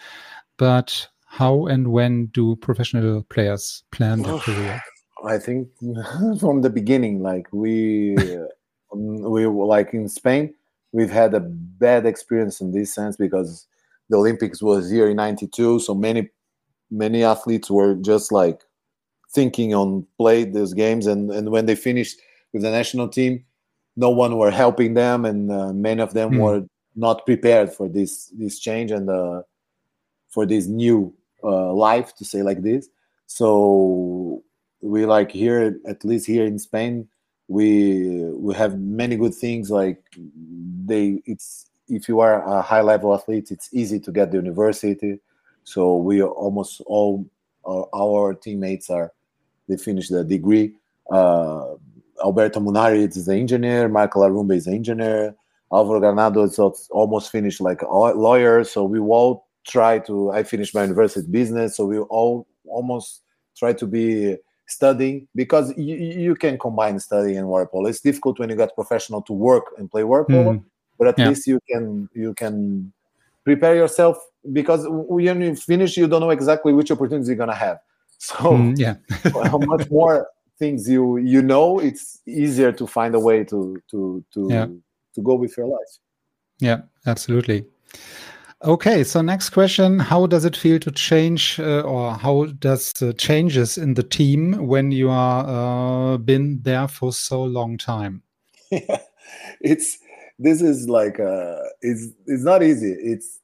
but 0.59 1.09
how 1.33 1.67
and 1.67 1.89
when 1.89 2.27
do 2.27 2.57
professional 2.57 3.23
players 3.23 3.85
plan 3.91 4.23
their 4.23 4.39
career? 4.39 4.83
I 5.25 5.39
think 5.39 5.69
from 6.41 6.63
the 6.63 6.71
beginning, 6.71 7.23
like 7.23 7.47
we 7.53 8.17
we 8.95 9.47
like 9.47 9.95
in 9.95 10.09
Spain 10.09 10.55
we've 10.93 11.11
had 11.11 11.35
a 11.35 11.41
bad 11.41 12.07
experience 12.07 12.61
in 12.61 12.73
this 12.73 12.95
sense 12.95 13.17
because 13.17 13.67
the 14.11 14.17
Olympics 14.17 14.63
was 14.63 14.91
here 14.91 15.09
in 15.09 15.17
92 15.17 15.81
so 15.81 15.95
many 15.95 16.29
many 16.91 17.25
athletes 17.25 17.71
were 17.71 17.95
just 17.95 18.31
like 18.31 18.61
thinking 19.35 19.75
on 19.75 20.07
play 20.19 20.45
these 20.45 20.75
games 20.75 21.07
and 21.07 21.31
and 21.31 21.51
when 21.51 21.67
they 21.67 21.75
finished 21.75 22.21
with 22.53 22.63
the 22.63 22.71
national 22.71 23.09
team 23.09 23.43
no 23.97 24.11
one 24.11 24.37
were 24.37 24.51
helping 24.51 24.95
them 24.95 25.25
and 25.25 25.51
uh, 25.51 25.73
many 25.73 26.03
of 26.03 26.13
them 26.13 26.33
mm. 26.33 26.39
were 26.39 26.63
not 26.95 27.25
prepared 27.25 27.73
for 27.73 27.89
this 27.89 28.31
this 28.37 28.59
change 28.59 28.91
and 28.91 29.09
uh, 29.09 29.43
for 30.29 30.45
this 30.45 30.67
new 30.67 31.15
uh, 31.45 31.73
life 31.73 32.15
to 32.15 32.25
say 32.25 32.43
like 32.43 32.63
this 32.63 32.89
so 33.27 34.43
we 34.81 35.07
like 35.07 35.31
here 35.31 35.79
at 35.87 36.05
least 36.05 36.27
here 36.27 36.45
in 36.45 36.59
spain 36.59 37.09
we 37.49 38.25
we 38.37 38.55
have 38.55 38.79
many 38.79 39.17
good 39.17 39.35
things 39.35 39.71
like 39.71 40.03
they 40.85 41.21
it's 41.27 41.71
if 41.89 42.09
you 42.09 42.21
are 42.21 42.43
a 42.47 42.63
high 42.63 42.81
level 42.81 43.15
athlete 43.15 43.51
it's 43.51 43.69
easy 43.73 43.99
to 44.01 44.11
get 44.13 44.31
the 44.31 44.37
university 44.37 45.19
So 45.65 45.97
we 45.97 46.23
almost 46.23 46.81
all 46.87 47.27
our, 47.65 47.89
our 47.95 48.35
teammates 48.35 48.91
are 48.91 49.13
they 49.69 49.77
finish 49.77 50.09
the 50.09 50.25
degree. 50.25 50.75
Uh, 51.11 51.75
Alberto 52.23 52.61
Munarriz 52.61 53.17
is 53.17 53.27
the 53.27 53.35
engineer. 53.35 53.89
Marc 53.89 54.15
Larumbe 54.15 54.57
is 54.57 54.65
the 54.65 54.73
engineer. 54.73 55.35
Alvaro 55.73 56.01
Granado 56.01 56.45
is 56.45 56.59
almost 56.91 57.31
finished 57.31 57.61
like 57.61 57.83
a 57.83 57.87
lawyer. 57.87 58.65
So 58.65 58.85
we 58.85 58.99
all 58.99 59.47
try 59.67 59.99
to. 60.01 60.31
I 60.31 60.43
finished 60.43 60.75
my 60.75 60.83
university 60.83 61.27
business, 61.31 61.77
so 61.77 61.87
we 61.87 61.99
all 61.99 62.47
almost 62.67 63.23
try 63.57 63.73
to 63.73 63.87
be 63.87 64.37
studying 64.67 65.29
because 65.35 65.77
you, 65.77 65.97
you 65.97 66.35
can 66.35 66.59
combine 66.59 66.99
study 66.99 67.37
and 67.37 67.47
water 67.49 67.67
polo. 67.67 67.89
It's 67.89 68.01
difficult 68.01 68.39
when 68.39 68.49
you 68.51 68.57
get 68.57 68.75
professional 68.75 69.23
to 69.23 69.33
work 69.33 69.65
and 69.79 69.91
play 69.91 70.03
polo, 70.03 70.25
mm. 70.25 70.65
but 70.99 71.09
at 71.09 71.19
yeah. 71.19 71.29
least 71.29 71.47
you 71.47 71.61
can 71.71 72.09
you 72.15 72.35
can 72.35 72.93
prepare 73.45 73.75
yourself 73.75 74.17
because 74.53 74.87
when 74.89 75.41
you 75.41 75.55
finish, 75.57 75.97
you 75.97 76.09
don't 76.09 76.21
know 76.21 76.31
exactly 76.31 76.73
which 76.73 76.91
opportunities 76.91 77.29
you're 77.29 77.37
gonna 77.37 77.55
have. 77.55 77.79
So 78.19 78.35
mm, 78.35 78.79
yeah, 78.79 78.97
how 79.51 79.59
much 79.59 79.91
more 79.91 80.29
things 80.59 80.89
you 80.89 81.17
you 81.19 81.43
know, 81.43 81.79
it's 81.79 82.21
easier 82.27 82.73
to 82.73 82.87
find 82.87 83.15
a 83.15 83.21
way 83.21 83.45
to 83.45 83.83
to 83.91 84.25
to 84.33 84.49
yeah. 84.51 84.67
to 85.15 85.21
go 85.21 85.35
with 85.35 85.57
your 85.57 85.67
life. 85.67 85.99
Yeah, 86.61 86.83
absolutely. 87.07 87.67
Okay, 88.65 89.03
so 89.03 89.23
next 89.23 89.51
question: 89.51 89.99
How 89.99 90.27
does 90.27 90.45
it 90.45 90.57
feel 90.57 90.79
to 90.81 90.93
change, 90.93 91.59
uh, 91.59 91.81
or 91.81 92.13
how 92.13 92.45
does 92.61 92.93
uh, 93.03 93.13
changes 93.15 93.77
in 93.77 93.95
the 93.95 94.05
team 94.05 94.69
when 94.69 94.93
you 94.93 95.11
are 95.11 96.15
uh, 96.15 96.17
been 96.19 96.61
there 96.63 96.87
for 96.87 97.13
so 97.13 97.43
long 97.43 97.77
time? 97.77 98.23
Yeah, 98.71 98.99
it's 99.61 99.99
this 100.39 100.63
is 100.63 100.89
like 100.89 101.19
uh, 101.19 101.59
it's 101.81 102.09
it's 102.27 102.45
not 102.45 102.63
easy. 102.63 102.93
It's 102.93 103.41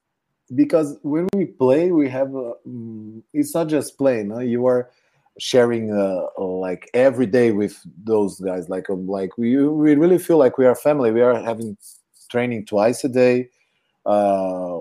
because 0.55 0.97
when 1.03 1.27
we 1.35 1.47
play, 1.47 1.91
we 1.91 2.09
have 2.09 2.29
a, 2.37 2.53
mm, 2.67 3.21
it's 3.33 3.55
not 3.55 3.69
just 3.69 3.99
playing. 3.99 4.29
No? 4.29 4.39
You 4.39 4.67
are 4.67 4.89
sharing 5.41 5.93
uh, 5.93 6.27
like 6.41 6.89
every 6.95 7.27
day 7.27 7.51
with 7.51 7.77
those 8.05 8.39
guys. 8.39 8.69
Like 8.69 8.89
um, 8.89 9.09
like 9.09 9.37
we 9.37 9.57
we 9.67 9.97
really 9.97 10.19
feel 10.19 10.39
like 10.39 10.59
we 10.59 10.67
are 10.67 10.77
family. 10.77 11.11
We 11.11 11.23
are 11.23 11.43
having 11.43 11.77
training 12.31 12.67
twice 12.67 13.03
a 13.03 13.09
day. 13.09 13.49
Uh, 14.07 14.79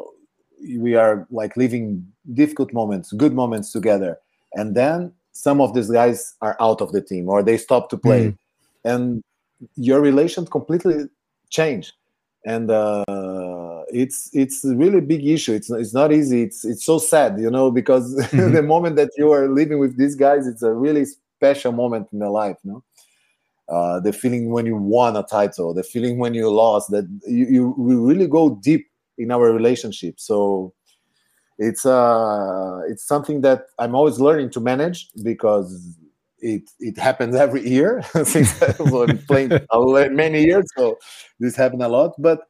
we 0.62 0.96
are 0.96 1.28
like 1.32 1.56
living 1.58 2.06
difficult 2.34 2.74
moments, 2.74 3.12
good 3.14 3.34
moments 3.34 3.72
together, 3.72 4.18
and 4.54 4.76
then 4.76 5.14
some 5.32 5.62
of 5.62 5.74
these 5.74 5.90
guys 5.90 6.36
are 6.42 6.58
out 6.60 6.82
of 6.82 6.92
the 6.92 7.02
team 7.02 7.30
or 7.30 7.44
they 7.44 7.58
stop 7.58 7.90
to 7.90 7.98
play, 7.98 8.28
mm. 8.28 8.38
and 8.84 9.24
your 9.76 10.02
relations 10.02 10.50
completely 10.50 11.06
change, 11.50 11.94
and 12.46 12.72
uh, 12.72 13.04
it's 13.90 14.30
it's 14.34 14.64
a 14.66 14.76
really 14.76 15.02
big 15.02 15.26
issue. 15.26 15.54
It's 15.54 15.70
it's 15.70 15.94
not 15.94 16.12
easy. 16.12 16.44
It's 16.44 16.66
it's 16.66 16.86
so 16.86 17.00
sad, 17.00 17.40
you 17.40 17.50
know, 17.50 17.72
because 17.72 18.16
mm-hmm. 18.32 18.54
the 18.54 18.64
moment 18.64 18.96
that 18.98 19.12
you 19.18 19.32
are 19.32 19.48
living 19.48 19.80
with 19.80 19.98
these 19.98 20.16
guys, 20.16 20.48
it's 20.48 20.64
a 20.64 20.74
really 20.74 21.06
special 21.06 21.72
moment 21.72 22.08
in 22.12 22.20
their 22.20 22.30
life, 22.30 22.58
you 22.64 22.72
know. 22.72 22.84
Uh, 23.70 24.00
the 24.00 24.14
feeling 24.14 24.50
when 24.50 24.66
you 24.66 24.78
won 24.78 25.18
a 25.18 25.24
title, 25.24 25.74
the 25.74 25.84
feeling 25.84 26.20
when 26.20 26.34
you 26.34 26.50
lost, 26.50 26.90
that 26.90 27.06
you, 27.28 27.46
you 27.48 27.76
we 27.78 27.96
really 27.96 28.28
go 28.28 28.56
deep 28.64 28.88
in 29.18 29.32
our 29.32 29.52
relationship. 29.52 30.20
So 30.20 30.74
it's 31.58 31.86
uh 31.86 32.82
it's 32.88 33.04
something 33.04 33.42
that 33.42 33.66
I'm 33.80 33.96
always 33.96 34.20
learning 34.20 34.52
to 34.52 34.60
manage 34.60 35.10
because 35.24 35.96
it 36.40 36.64
it 36.80 36.98
happens 36.98 37.36
every 37.36 37.68
year 37.68 38.04
since 38.24 38.62
I've 38.62 38.78
playing 39.28 39.52
many 40.16 40.44
years. 40.44 40.66
So 40.78 40.98
this 41.40 41.56
happened 41.56 41.84
a 41.84 41.90
lot. 41.90 42.14
But 42.20 42.42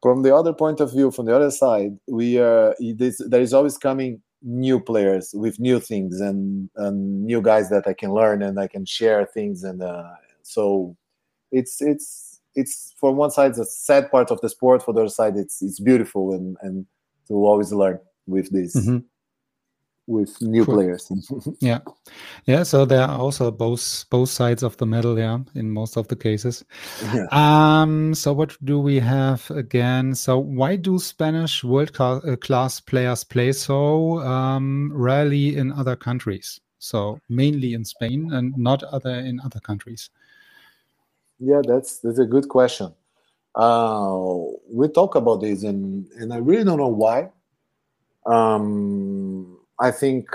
from 0.00 0.22
the 0.22 0.34
other 0.34 0.52
point 0.52 0.80
of 0.80 0.92
view, 0.92 1.10
from 1.10 1.26
the 1.26 1.34
other 1.34 1.50
side, 1.50 1.98
we 2.06 2.38
are 2.38 2.74
this, 2.78 3.20
there 3.26 3.40
is 3.40 3.54
always 3.54 3.78
coming 3.78 4.20
new 4.42 4.78
players 4.78 5.32
with 5.34 5.58
new 5.58 5.80
things 5.80 6.20
and, 6.20 6.68
and 6.76 7.24
new 7.24 7.40
guys 7.40 7.70
that 7.70 7.86
I 7.86 7.94
can 7.94 8.12
learn 8.12 8.42
and 8.42 8.60
I 8.60 8.68
can 8.68 8.84
share 8.84 9.24
things 9.24 9.64
and 9.64 9.82
uh, 9.82 10.10
so 10.42 10.94
it's 11.50 11.80
it's 11.80 12.33
it's 12.54 12.94
for 12.98 13.12
one 13.12 13.30
side 13.30 13.54
the 13.54 13.64
sad 13.64 14.10
part 14.10 14.30
of 14.30 14.40
the 14.40 14.48
sport. 14.48 14.82
For 14.82 14.92
the 14.92 15.00
other 15.00 15.10
side 15.10 15.36
it's 15.36 15.62
it's 15.62 15.80
beautiful 15.80 16.32
and 16.32 16.56
and 16.62 16.86
to 17.28 17.34
always 17.34 17.72
learn 17.72 17.98
with 18.26 18.50
this 18.50 18.76
mm-hmm. 18.76 18.98
with 20.06 20.40
new 20.40 20.64
cool. 20.64 20.74
players. 20.74 21.10
Yeah. 21.60 21.80
Yeah 22.46 22.62
so 22.62 22.84
there 22.84 23.02
are 23.02 23.18
also 23.18 23.50
both 23.50 24.04
both 24.10 24.28
sides 24.28 24.62
of 24.62 24.76
the 24.76 24.86
medal 24.86 25.18
yeah 25.18 25.38
in 25.54 25.70
most 25.70 25.96
of 25.96 26.08
the 26.08 26.16
cases. 26.16 26.64
Yeah. 27.12 27.26
um 27.32 28.14
so 28.14 28.32
what 28.32 28.56
do 28.64 28.78
we 28.78 28.98
have 29.00 29.50
again? 29.50 30.14
So 30.14 30.38
why 30.38 30.76
do 30.76 30.98
spanish 30.98 31.64
world 31.64 31.96
uh, 31.98 32.36
class 32.40 32.80
players 32.80 33.24
play 33.24 33.52
so 33.52 34.20
um 34.20 34.92
rarely 34.94 35.56
in 35.56 35.72
other 35.72 35.96
countries? 35.96 36.60
So 36.78 37.18
mainly 37.30 37.72
in 37.72 37.84
spain 37.84 38.30
and 38.32 38.56
not 38.58 38.82
other 38.82 39.14
in 39.14 39.40
other 39.40 39.60
countries 39.60 40.10
yeah, 41.38 41.60
that's 41.66 41.98
that's 41.98 42.18
a 42.18 42.26
good 42.26 42.48
question. 42.48 42.92
Uh, 43.54 44.16
we 44.70 44.88
talk 44.88 45.14
about 45.14 45.40
this, 45.40 45.62
and 45.62 46.06
and 46.18 46.32
I 46.32 46.38
really 46.38 46.64
don't 46.64 46.78
know 46.78 46.88
why. 46.88 47.30
Um, 48.26 49.58
I 49.78 49.90
think 49.90 50.28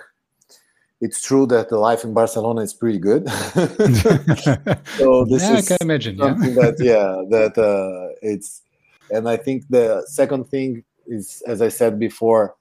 it's 1.02 1.22
true 1.22 1.46
that 1.48 1.70
the 1.70 1.78
life 1.78 2.04
in 2.04 2.14
Barcelona 2.14 2.62
is 2.62 2.74
pretty 2.74 3.00
good. 3.00 3.30
so 3.30 3.56
this 5.30 5.44
yeah, 5.44 5.58
is 5.58 5.72
I 5.72 5.78
can 5.78 5.78
imagine. 5.82 6.18
Something 6.18 6.54
yeah. 6.54 6.62
that 6.62 6.76
yeah, 6.80 7.24
that 7.30 7.58
uh, 7.58 8.16
it's, 8.22 8.62
and 9.12 9.28
I 9.28 9.38
think 9.38 9.66
the 9.70 10.06
second 10.08 10.50
thing 10.50 10.84
is, 11.08 11.42
as 11.48 11.62
I 11.62 11.70
said 11.70 12.00
before, 12.00 12.56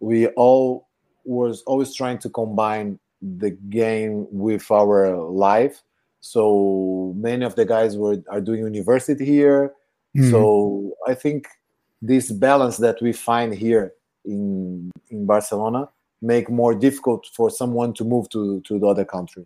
we 0.00 0.28
all 0.28 0.88
was 1.24 1.62
always 1.62 1.94
trying 1.94 2.18
to 2.18 2.28
combine 2.28 2.98
the 3.20 3.50
game 3.50 4.26
with 4.30 4.68
our 4.70 5.16
life 5.16 5.82
so 6.22 7.12
many 7.16 7.44
of 7.44 7.56
the 7.56 7.64
guys 7.66 7.96
were 7.98 8.22
are 8.30 8.40
doing 8.40 8.60
university 8.60 9.24
here. 9.24 9.74
Mm-hmm. 10.16 10.30
So 10.30 10.94
I 11.06 11.14
think 11.14 11.48
this 12.00 12.30
balance 12.30 12.76
that 12.78 13.02
we 13.02 13.12
find 13.12 13.52
here 13.52 13.92
in 14.24 14.90
in 15.10 15.26
Barcelona 15.26 15.88
make 16.22 16.48
more 16.48 16.74
difficult 16.74 17.26
for 17.34 17.50
someone 17.50 17.92
to 17.94 18.04
move 18.04 18.28
to 18.30 18.60
to 18.62 18.78
the 18.78 18.86
other 18.86 19.04
country. 19.04 19.44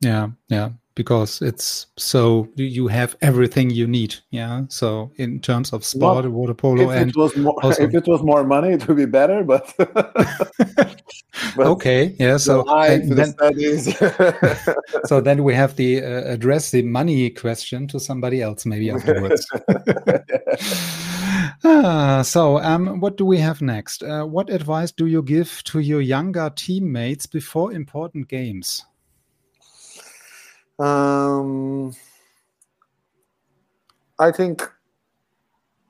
Yeah, 0.00 0.30
yeah, 0.48 0.70
because 0.94 1.40
it's 1.42 1.86
so 1.96 2.48
you 2.56 2.88
have 2.88 3.16
everything 3.20 3.70
you 3.70 3.86
need. 3.86 4.16
Yeah. 4.30 4.62
So 4.68 5.12
in 5.16 5.40
terms 5.40 5.72
of 5.72 5.84
sport, 5.84 6.24
well, 6.24 6.32
water 6.32 6.54
polo, 6.54 6.90
if 6.90 6.96
and 6.96 7.10
it 7.10 7.16
was 7.16 7.36
more, 7.36 7.54
also... 7.62 7.82
if 7.82 7.94
it 7.94 8.06
was 8.06 8.22
more 8.22 8.44
money, 8.44 8.72
it 8.72 8.86
would 8.86 8.96
be 8.96 9.06
better. 9.06 9.42
But, 9.44 9.72
but 9.78 11.66
okay, 11.66 12.14
yeah. 12.18 12.36
So 12.36 12.64
then, 12.64 13.08
then 13.08 13.34
so 15.04 15.20
then 15.20 15.44
we 15.44 15.54
have 15.54 15.76
the 15.76 16.02
uh, 16.02 16.32
address 16.32 16.70
the 16.70 16.82
money 16.82 17.30
question 17.30 17.86
to 17.88 18.00
somebody 18.00 18.42
else 18.42 18.66
maybe 18.66 18.90
afterwards. 18.90 19.46
ah, 21.64 22.22
so 22.22 22.58
um, 22.58 23.00
what 23.00 23.16
do 23.16 23.24
we 23.24 23.38
have 23.38 23.62
next? 23.62 24.02
Uh, 24.02 24.24
what 24.24 24.50
advice 24.50 24.92
do 24.92 25.06
you 25.06 25.22
give 25.22 25.62
to 25.64 25.78
your 25.80 26.00
younger 26.00 26.50
teammates 26.54 27.26
before 27.26 27.72
important 27.72 28.28
games? 28.28 28.84
Um, 30.82 31.94
I 34.18 34.32
think 34.32 34.62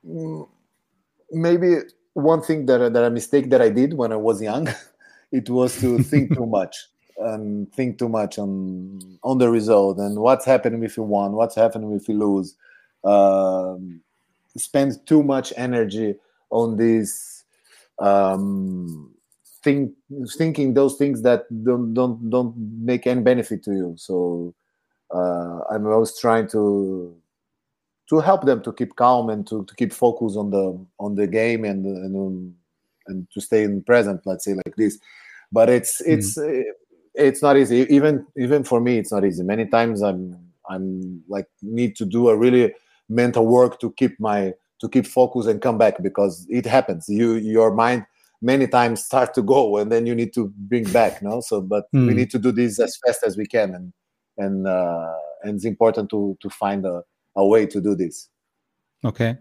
mm, 0.06 0.46
maybe 1.30 1.76
one 2.12 2.42
thing 2.42 2.66
that 2.66 2.92
that 2.92 3.04
a 3.04 3.10
mistake 3.10 3.48
that 3.50 3.62
I 3.62 3.70
did 3.70 3.94
when 3.94 4.12
I 4.12 4.16
was 4.16 4.42
young, 4.42 4.68
it 5.32 5.48
was 5.48 5.80
to 5.80 5.98
think 6.02 6.34
too 6.34 6.46
much 6.58 6.76
and 7.18 7.72
think 7.72 7.98
too 7.98 8.08
much 8.08 8.38
on 8.38 9.18
on 9.22 9.38
the 9.38 9.48
result 9.48 9.98
and 9.98 10.18
what's 10.18 10.44
happening 10.44 10.82
if 10.82 10.96
you 10.98 11.04
won, 11.04 11.32
what's 11.32 11.54
happening 11.54 11.92
if 11.92 12.08
you 12.08 12.18
lose. 12.18 12.54
Um, 13.02 14.02
spend 14.56 15.06
too 15.06 15.22
much 15.22 15.54
energy 15.56 16.16
on 16.50 16.76
this 16.76 17.44
um, 17.98 19.14
think 19.62 19.92
thinking 20.36 20.74
those 20.74 20.96
things 20.96 21.22
that 21.22 21.44
don't 21.64 21.94
don't 21.94 22.28
don't 22.28 22.54
make 22.56 23.06
any 23.06 23.22
benefit 23.22 23.62
to 23.64 23.72
you. 23.72 23.94
So 23.96 24.54
I'm 25.14 25.86
always 25.86 26.18
trying 26.18 26.48
to 26.48 27.16
to 28.08 28.20
help 28.20 28.44
them 28.44 28.62
to 28.62 28.72
keep 28.72 28.96
calm 28.96 29.30
and 29.30 29.46
to, 29.46 29.64
to 29.64 29.74
keep 29.74 29.92
focus 29.92 30.36
on 30.36 30.50
the 30.50 30.78
on 30.98 31.14
the 31.14 31.26
game 31.26 31.64
and 31.64 31.86
and 31.86 32.16
um, 32.16 32.54
and 33.06 33.26
to 33.32 33.40
stay 33.40 33.62
in 33.62 33.82
present. 33.82 34.20
Let's 34.24 34.44
say 34.44 34.54
like 34.54 34.76
this, 34.76 34.98
but 35.50 35.68
it's 35.68 36.02
mm-hmm. 36.02 36.12
it's 36.12 36.38
mm-hmm. 36.38 36.60
it's 37.14 37.42
not 37.42 37.56
easy. 37.56 37.86
Even 37.88 38.26
even 38.36 38.64
for 38.64 38.80
me, 38.80 38.98
it's 38.98 39.12
not 39.12 39.24
easy. 39.24 39.42
Many 39.42 39.66
times 39.66 40.02
I'm 40.02 40.38
I'm 40.68 41.22
like 41.28 41.46
need 41.62 41.96
to 41.96 42.04
do 42.04 42.28
a 42.28 42.36
really 42.36 42.74
mental 43.08 43.46
work 43.46 43.80
to 43.80 43.92
keep 43.92 44.18
my 44.20 44.54
to 44.80 44.88
keep 44.88 45.06
focus 45.06 45.46
and 45.46 45.62
come 45.62 45.78
back 45.78 46.02
because 46.02 46.46
it 46.50 46.66
happens. 46.66 47.08
You 47.08 47.34
your 47.34 47.72
mind 47.72 48.06
many 48.42 48.66
times 48.66 49.04
start 49.04 49.32
to 49.34 49.42
go 49.42 49.76
and 49.76 49.92
then 49.92 50.04
you 50.04 50.14
need 50.14 50.34
to 50.34 50.52
bring 50.56 50.84
back. 50.92 51.22
No, 51.22 51.40
so 51.40 51.60
but 51.60 51.84
mm. 51.94 52.08
we 52.08 52.14
need 52.14 52.30
to 52.30 52.38
do 52.38 52.52
this 52.52 52.80
as 52.80 52.98
fast 53.06 53.22
as 53.24 53.36
we 53.36 53.46
can 53.46 53.74
and 53.74 53.92
and 54.44 54.66
uh, 54.66 55.12
and 55.42 55.54
it's 55.56 55.64
important 55.64 56.08
to 56.10 56.36
to 56.40 56.48
find 56.50 56.84
a, 56.86 57.02
a 57.36 57.46
way 57.46 57.66
to 57.66 57.80
do 57.80 57.94
this 57.94 58.28
okay 59.04 59.36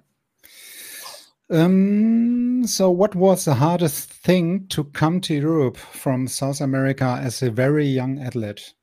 Um, 1.51 2.65
so, 2.65 2.89
what 2.89 3.13
was 3.13 3.43
the 3.43 3.55
hardest 3.55 4.09
thing 4.09 4.67
to 4.67 4.85
come 4.85 5.19
to 5.21 5.33
Europe 5.33 5.75
from 5.75 6.27
South 6.27 6.61
America 6.61 7.19
as 7.21 7.41
a 7.41 7.51
very 7.51 7.85
young 7.85 8.19
athlete? 8.19 8.73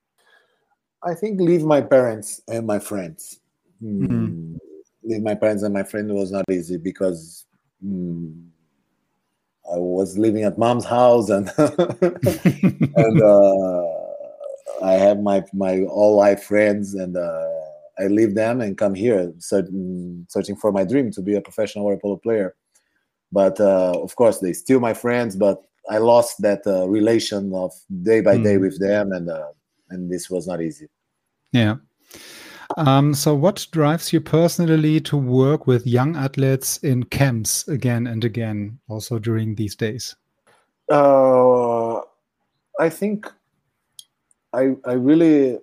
I 1.02 1.14
think 1.14 1.40
leave 1.40 1.64
my 1.64 1.80
parents 1.80 2.42
and 2.46 2.66
my 2.66 2.78
friends. 2.78 3.40
Mhm. 3.82 4.08
Mm, 4.08 4.58
Leave 5.02 5.22
my 5.22 5.34
parents 5.34 5.62
and 5.62 5.72
my 5.72 5.82
friend 5.84 6.12
was 6.12 6.30
not 6.30 6.44
easy 6.50 6.76
because 6.76 7.46
mm, 7.82 8.34
I 9.72 9.78
was 9.78 10.18
living 10.18 10.44
at 10.44 10.58
mom's 10.58 10.84
house 10.84 11.30
and 11.30 11.50
and 12.96 13.22
uh, 13.22 13.97
I 14.82 14.92
have 14.94 15.20
my 15.20 15.44
my 15.52 15.82
all 15.82 16.16
life 16.16 16.44
friends 16.44 16.94
and 16.94 17.16
uh, 17.16 17.48
I 17.98 18.06
leave 18.06 18.34
them 18.34 18.60
and 18.60 18.78
come 18.78 18.94
here 18.94 19.32
searching 19.38 20.26
searching 20.28 20.56
for 20.56 20.72
my 20.72 20.84
dream 20.84 21.10
to 21.12 21.22
be 21.22 21.34
a 21.34 21.40
professional 21.40 21.84
water 21.84 21.98
polo 22.00 22.16
player. 22.16 22.54
But 23.32 23.60
uh, 23.60 23.92
of 24.02 24.16
course, 24.16 24.38
they 24.38 24.52
still 24.52 24.80
my 24.80 24.94
friends, 24.94 25.36
but 25.36 25.62
I 25.90 25.98
lost 25.98 26.40
that 26.42 26.66
uh, 26.66 26.88
relation 26.88 27.52
of 27.54 27.72
day 28.02 28.20
by 28.20 28.36
day 28.36 28.56
Mm. 28.56 28.60
with 28.60 28.78
them, 28.80 29.12
and 29.12 29.28
uh, 29.30 29.52
and 29.90 30.10
this 30.10 30.30
was 30.30 30.46
not 30.46 30.60
easy. 30.62 30.88
Yeah. 31.52 31.76
Um, 32.76 33.14
so, 33.14 33.34
what 33.34 33.66
drives 33.72 34.12
you 34.12 34.20
personally 34.20 35.00
to 35.00 35.16
work 35.16 35.66
with 35.66 35.86
young 35.86 36.16
athletes 36.16 36.78
in 36.78 37.04
camps 37.04 37.66
again 37.68 38.06
and 38.06 38.24
again, 38.24 38.78
also 38.88 39.18
during 39.18 39.54
these 39.54 39.74
days? 39.74 40.14
Uh, 40.90 41.96
I 42.78 42.88
think 42.90 43.26
I 44.52 44.76
I 44.84 44.92
really 44.92 45.58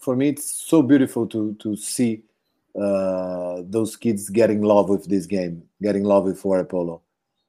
for 0.00 0.16
me 0.16 0.28
it's 0.28 0.50
so 0.50 0.82
beautiful 0.82 1.26
to 1.28 1.54
to 1.60 1.76
see 1.76 2.22
uh, 2.80 3.62
those 3.64 3.96
kids 3.96 4.28
getting 4.30 4.62
love 4.62 4.88
with 4.88 5.06
this 5.06 5.26
game, 5.26 5.62
getting 5.82 6.04
love 6.04 6.24
with 6.24 6.44
water 6.44 6.64
polo. 6.64 7.02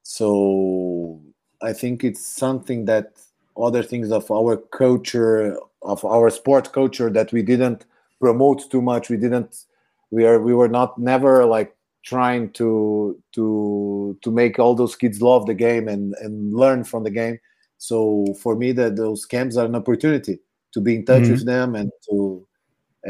So 0.04 1.22
I 1.62 1.74
think 1.74 2.04
it's 2.04 2.26
something 2.26 2.86
that 2.86 3.14
other 3.58 3.82
things 3.84 4.12
of 4.12 4.30
our 4.30 4.58
culture 4.58 5.58
of 5.82 6.04
our 6.06 6.30
sport 6.30 6.74
culture 6.74 7.10
that 7.10 7.32
we 7.32 7.42
didn't 7.42 7.86
promote 8.20 8.70
too 8.70 8.82
much. 8.82 9.10
We 9.10 9.18
didn't. 9.18 9.66
We 10.12 10.26
are. 10.26 10.40
We 10.40 10.54
were 10.54 10.70
not 10.70 10.98
never 10.98 11.46
like 11.46 11.76
trying 12.04 12.52
to 12.52 13.20
to 13.34 14.18
to 14.22 14.32
make 14.32 14.60
all 14.60 14.76
those 14.76 14.96
kids 14.96 15.22
love 15.22 15.46
the 15.48 15.54
game 15.54 15.88
and 15.88 16.14
and 16.22 16.54
learn 16.54 16.84
from 16.84 17.04
the 17.04 17.12
game. 17.12 17.40
So 17.78 18.26
for 18.42 18.56
me, 18.56 18.72
that 18.74 18.96
those 18.96 19.26
camps 19.26 19.58
are 19.58 19.66
an 19.66 19.76
opportunity 19.76 20.40
to 20.76 20.82
be 20.88 20.94
in 20.98 21.04
touch 21.06 21.24
Mhm. 21.24 21.32
with 21.34 21.46
them 21.54 21.70
and 21.80 21.90
to 22.08 22.18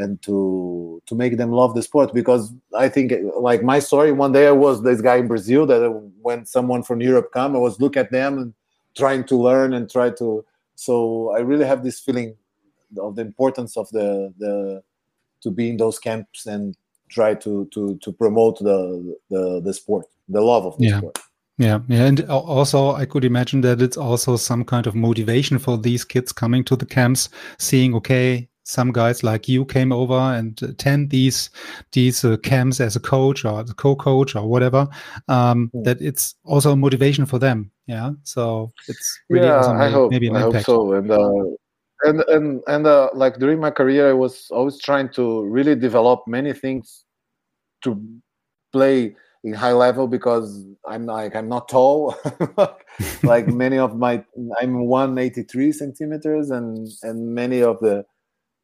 and 0.02 0.12
to 0.26 0.36
to 1.08 1.14
make 1.22 1.34
them 1.40 1.50
love 1.60 1.72
the 1.74 1.82
sport 1.88 2.08
because 2.20 2.42
I 2.84 2.88
think 2.94 3.06
like 3.48 3.62
my 3.72 3.78
story 3.88 4.10
one 4.24 4.32
day 4.38 4.46
I 4.46 4.56
was 4.66 4.76
this 4.82 5.00
guy 5.08 5.16
in 5.22 5.28
Brazil 5.34 5.62
that 5.66 5.80
when 6.26 6.40
someone 6.46 6.82
from 6.88 6.98
Europe 7.10 7.28
come 7.38 7.50
I 7.56 7.58
was 7.68 7.80
look 7.84 7.96
at 7.96 8.10
them 8.18 8.32
and 8.40 8.48
trying 9.02 9.24
to 9.30 9.36
learn 9.48 9.70
and 9.76 9.84
try 9.96 10.08
to 10.20 10.44
so 10.86 10.94
I 11.36 11.40
really 11.50 11.66
have 11.72 11.82
this 11.82 11.98
feeling 12.06 12.30
of 13.06 13.10
the 13.16 13.22
importance 13.30 13.72
of 13.82 13.86
the 13.96 14.08
the 14.42 14.54
to 15.42 15.48
be 15.58 15.64
in 15.72 15.76
those 15.76 15.98
camps 16.08 16.46
and 16.54 16.64
try 17.16 17.30
to 17.44 17.52
to 17.74 17.82
to 18.04 18.08
promote 18.22 18.56
the 18.68 18.80
the 19.32 19.42
the 19.66 19.72
sport 19.80 20.06
the 20.36 20.40
love 20.52 20.64
of 20.70 20.74
the 20.78 20.86
Yeah. 20.88 20.98
sport 20.98 21.16
Yeah, 21.58 21.80
yeah, 21.88 22.04
and 22.04 22.20
also 22.28 22.90
I 22.92 23.06
could 23.06 23.24
imagine 23.24 23.62
that 23.62 23.80
it's 23.80 23.96
also 23.96 24.36
some 24.36 24.64
kind 24.64 24.86
of 24.86 24.94
motivation 24.94 25.58
for 25.58 25.78
these 25.78 26.04
kids 26.04 26.30
coming 26.30 26.62
to 26.64 26.76
the 26.76 26.84
camps, 26.84 27.30
seeing 27.58 27.94
okay, 27.94 28.48
some 28.64 28.92
guys 28.92 29.22
like 29.22 29.48
you 29.48 29.64
came 29.64 29.92
over 29.92 30.14
and 30.14 30.60
attend 30.62 31.08
these 31.10 31.50
these 31.92 32.24
uh, 32.24 32.36
camps 32.38 32.80
as 32.80 32.96
a 32.96 33.00
coach 33.00 33.44
or 33.44 33.62
the 33.62 33.72
co-coach 33.72 34.36
or 34.36 34.46
whatever. 34.46 34.86
Um, 35.28 35.70
Mm. 35.74 35.84
That 35.84 36.02
it's 36.02 36.34
also 36.44 36.72
a 36.72 36.76
motivation 36.76 37.24
for 37.24 37.38
them. 37.38 37.70
Yeah, 37.86 38.12
so 38.22 38.70
it's 38.88 39.18
really 39.30 39.46
yeah 39.46 39.56
also 39.56 39.72
i 39.72 39.88
hope 39.88 40.10
maybe 40.10 40.28
an 40.28 40.36
i 40.36 40.40
hope 40.40 40.58
so 40.58 40.92
and 40.92 41.10
uh 41.10 41.44
and 42.02 42.20
and 42.28 42.62
and 42.66 42.86
uh, 42.86 43.08
like 43.14 43.38
during 43.38 43.60
my 43.60 43.70
career 43.70 44.10
i 44.10 44.12
was 44.12 44.48
always 44.50 44.78
trying 44.78 45.08
to 45.08 45.44
really 45.44 45.74
develop 45.74 46.26
many 46.26 46.52
things 46.52 47.04
to 47.82 47.96
play 48.72 49.14
in 49.46 49.52
high 49.54 49.72
level 49.72 50.06
because 50.08 50.66
i'm 50.88 51.06
like 51.06 51.34
i'm 51.36 51.48
not 51.48 51.68
tall. 51.68 52.14
Like 53.22 53.46
many 53.64 53.78
of 53.78 53.96
my 53.96 54.24
i'm 54.60 54.86
183 54.86 55.72
centimeters 55.72 56.50
and 56.50 56.88
and 57.02 57.34
many 57.34 57.62
of 57.62 57.78
the 57.80 58.04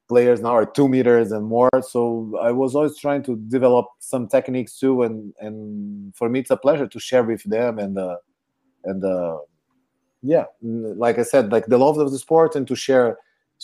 players 0.08 0.40
now 0.40 0.54
are 0.60 0.66
two 0.66 0.88
meters 0.88 1.32
and 1.32 1.46
more. 1.46 1.70
So 1.82 2.00
i 2.42 2.50
was 2.50 2.74
always 2.74 2.98
trying 2.98 3.22
to 3.28 3.36
develop 3.56 3.86
some 3.98 4.26
techniques 4.28 4.78
too 4.78 5.02
and 5.02 5.32
and 5.40 6.14
for 6.16 6.28
me 6.28 6.40
it's 6.40 6.50
a 6.50 6.56
pleasure 6.56 6.88
to 6.94 6.98
share 7.08 7.22
with 7.22 7.42
them 7.44 7.78
and 7.78 7.98
uh 7.98 8.16
and 8.84 9.04
uh 9.04 9.36
yeah 10.22 10.46
like 11.04 11.18
i 11.18 11.22
said 11.32 11.52
like 11.52 11.66
the 11.66 11.78
love 11.78 11.98
of 11.98 12.10
the 12.10 12.18
sport 12.18 12.56
and 12.56 12.66
to 12.68 12.74
share 12.86 13.18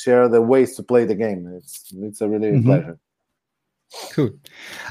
share 0.05 0.29
the 0.29 0.41
ways 0.53 0.77
to 0.77 0.83
play 0.83 1.05
the 1.05 1.15
game. 1.25 1.43
It's 1.59 1.93
it's 2.07 2.21
a 2.21 2.29
really 2.29 2.53
Mhm. 2.53 2.65
pleasure 2.65 2.99
Cool. 4.13 4.31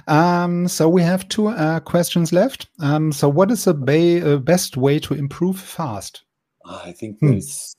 Um, 0.07 0.67
so 0.67 0.89
we 0.89 1.01
have 1.03 1.27
two 1.29 1.47
uh, 1.47 1.79
questions 1.81 2.33
left. 2.33 2.67
Um, 2.79 3.11
so 3.11 3.29
what 3.29 3.51
is 3.51 3.65
the 3.65 3.73
ba- 3.73 4.33
uh, 4.33 4.37
best 4.37 4.77
way 4.77 4.99
to 4.99 5.13
improve 5.13 5.59
fast? 5.59 6.23
I 6.65 6.91
think 6.93 7.19
Hmm. 7.19 7.31
there's. 7.31 7.75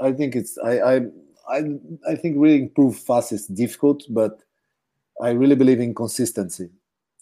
I 0.00 0.12
think 0.12 0.34
it's. 0.36 0.56
I. 0.58 0.78
I. 0.78 0.96
I. 1.50 1.62
I 2.08 2.14
think 2.14 2.36
really 2.38 2.62
improve 2.62 2.96
fast 2.96 3.32
is 3.32 3.46
difficult, 3.46 4.04
but 4.10 4.42
I 5.20 5.30
really 5.30 5.56
believe 5.56 5.80
in 5.80 5.94
consistency. 5.94 6.70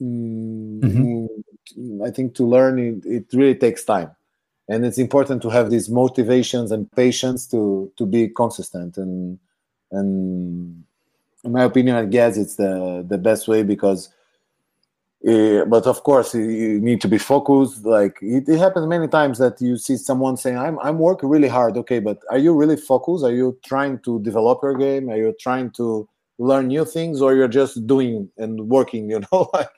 Mm, 0.00 0.80
Mhm. 0.82 1.28
mm, 1.78 2.06
I 2.06 2.10
think 2.10 2.34
to 2.34 2.46
learn 2.46 2.78
it, 2.78 3.04
it 3.06 3.26
really 3.32 3.54
takes 3.54 3.84
time, 3.84 4.10
and 4.68 4.84
it's 4.84 4.98
important 4.98 5.40
to 5.42 5.48
have 5.48 5.70
these 5.70 5.88
motivations 5.88 6.70
and 6.70 6.90
patience 6.92 7.46
to 7.48 7.90
to 7.96 8.06
be 8.06 8.28
consistent. 8.28 8.98
And 8.98 9.38
and 9.90 10.84
in 11.46 11.52
my 11.52 11.64
opinion, 11.64 11.96
I 11.96 12.04
guess 12.04 12.36
it's 12.36 12.56
the 12.56 13.04
the 13.08 13.18
best 13.18 13.48
way 13.48 13.62
because 13.62 14.10
uh, 15.26 15.64
but 15.64 15.86
of 15.86 16.02
course 16.04 16.34
you- 16.34 16.80
need 16.80 17.00
to 17.00 17.08
be 17.08 17.18
focused. 17.18 17.84
Like 17.84 18.18
it, 18.22 18.48
it 18.48 18.58
happens 18.58 18.86
many 18.86 19.08
times 19.08 19.38
that 19.38 19.60
you 19.60 19.76
see 19.76 19.96
someone 19.96 20.36
saying 20.36 20.58
i'm 20.58 20.78
i'm 20.80 20.98
working 20.98 21.28
really 21.28 21.48
hard. 21.48 21.76
Okay 21.76 22.00
but 22.00 22.18
are 22.30 22.38
you 22.38 22.54
really 22.54 22.76
focused? 22.76 23.24
Are 23.24 23.32
you 23.32 23.58
trying 23.64 23.98
to 24.00 24.20
develop 24.20 24.60
your 24.62 24.74
game? 24.76 25.08
Are 25.10 25.16
you 25.16 25.34
trying 25.40 25.70
to 25.72 26.08
learn 26.38 26.66
new 26.68 26.84
things 26.84 27.22
or 27.22 27.34
you're 27.34 27.48
just 27.48 27.86
doing 27.86 28.28
and 28.36 28.68
working 28.68 29.08
you 29.12 29.20
know 29.32 29.48
like 29.54 29.70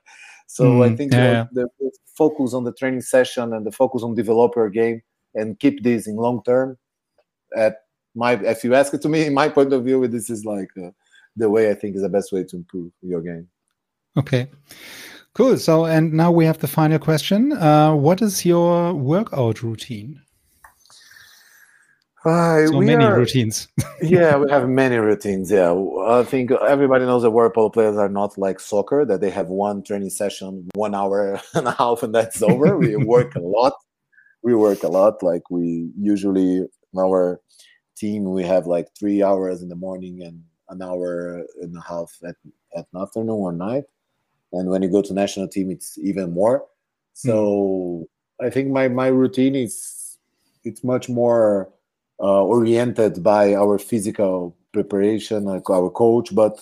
so 0.48 0.82
i 0.82 0.90
Mm, 0.90 0.90
think 0.90 1.14
yeah, 1.14 1.46
the, 1.46 1.46
the 1.52 1.68
focus 2.16 2.52
on 2.52 2.64
the 2.64 2.72
training 2.72 3.00
session 3.00 3.52
and 3.52 3.64
the 3.64 3.70
focus 3.70 4.02
on 4.02 4.12
develop 4.14 4.56
your 4.56 4.68
game 4.68 5.00
and 5.36 5.60
keep 5.60 5.84
this 5.84 6.08
in 6.08 6.16
long 6.16 6.42
term 6.42 6.76
at 7.56 7.82
my 8.14 8.32
if 8.44 8.64
you 8.64 8.74
ask 8.74 8.92
it 8.92 9.00
to 9.02 9.08
me 9.08 9.26
in 9.26 9.34
my 9.42 9.48
point 9.48 9.72
of 9.72 9.84
view 9.84 10.06
this 10.08 10.30
is 10.30 10.44
like 10.44 10.70
uh, 10.84 10.90
the 11.38 11.48
way 11.48 11.70
i 11.70 11.74
think 11.74 11.96
is 11.96 12.02
the 12.02 12.08
best 12.08 12.32
way 12.32 12.42
to 12.44 12.56
improve 12.56 12.90
your 13.02 13.22
game 13.22 13.46
Okay. 14.16 14.48
Cool. 15.34 15.56
So, 15.58 15.84
and 15.86 16.12
now 16.12 16.32
we 16.32 16.44
have 16.44 16.58
the 16.58 16.66
final 16.66 16.98
question. 16.98 17.52
Uh, 17.52 17.94
what 17.94 18.20
is 18.20 18.44
your 18.44 18.92
workout 18.94 19.62
routine? 19.62 20.20
Uh, 22.24 22.66
So 22.66 22.80
many 22.80 23.04
are- 23.04 23.16
routines. 23.16 23.68
yeah, 24.02 24.36
we 24.38 24.50
have 24.50 24.68
many 24.68 24.96
routines. 24.96 25.50
Yeah, 25.50 25.72
I 26.04 26.24
think 26.24 26.50
everybody 26.50 27.04
knows 27.04 27.22
that 27.22 27.30
water 27.30 27.50
polo 27.50 27.70
players 27.70 27.96
are 27.96 28.08
not 28.08 28.36
like 28.36 28.58
soccer 28.58 29.04
that 29.04 29.20
they 29.20 29.30
have 29.30 29.48
one 29.48 29.82
training 29.84 30.10
session, 30.10 30.68
one 30.74 30.94
hour 30.94 31.40
and 31.54 31.68
a 31.68 31.72
half, 31.72 32.02
and 32.02 32.12
that's 32.14 32.42
over. 32.42 32.76
we 32.78 32.96
work 33.14 33.36
a 33.36 33.40
lot. 33.40 33.74
We 34.42 34.54
work 34.54 34.82
a 34.82 34.88
lot. 34.88 35.22
Like 35.22 35.42
we 35.50 35.90
usually 35.96 36.56
in 36.92 36.98
our 36.98 37.40
team, 37.96 38.24
we 38.32 38.42
have 38.44 38.66
like 38.66 38.88
three 38.98 39.22
hours 39.22 39.62
in 39.62 39.68
the 39.68 39.76
morning 39.76 40.22
and 40.22 40.42
an 40.70 40.82
hour 40.82 41.44
and 41.60 41.76
a 41.76 41.80
half 41.80 42.16
at 42.26 42.36
at 42.76 42.86
afternoon 43.00 43.30
or 43.30 43.52
night. 43.52 43.84
And 44.52 44.70
when 44.70 44.82
you 44.82 44.88
go 44.90 45.02
to 45.02 45.12
national 45.12 45.48
team, 45.48 45.70
it's 45.70 45.98
even 45.98 46.32
more. 46.32 46.64
So 47.14 48.08
I 48.40 48.50
think 48.50 48.70
my 48.70 48.88
my 48.88 49.08
routine 49.08 49.54
is 49.54 50.18
it's 50.64 50.84
much 50.84 51.08
more 51.08 51.70
uh, 52.20 52.44
oriented 52.44 53.22
by 53.22 53.54
our 53.54 53.78
physical 53.78 54.56
preparation, 54.72 55.44
like 55.44 55.68
our 55.70 55.90
coach. 55.90 56.34
But 56.34 56.60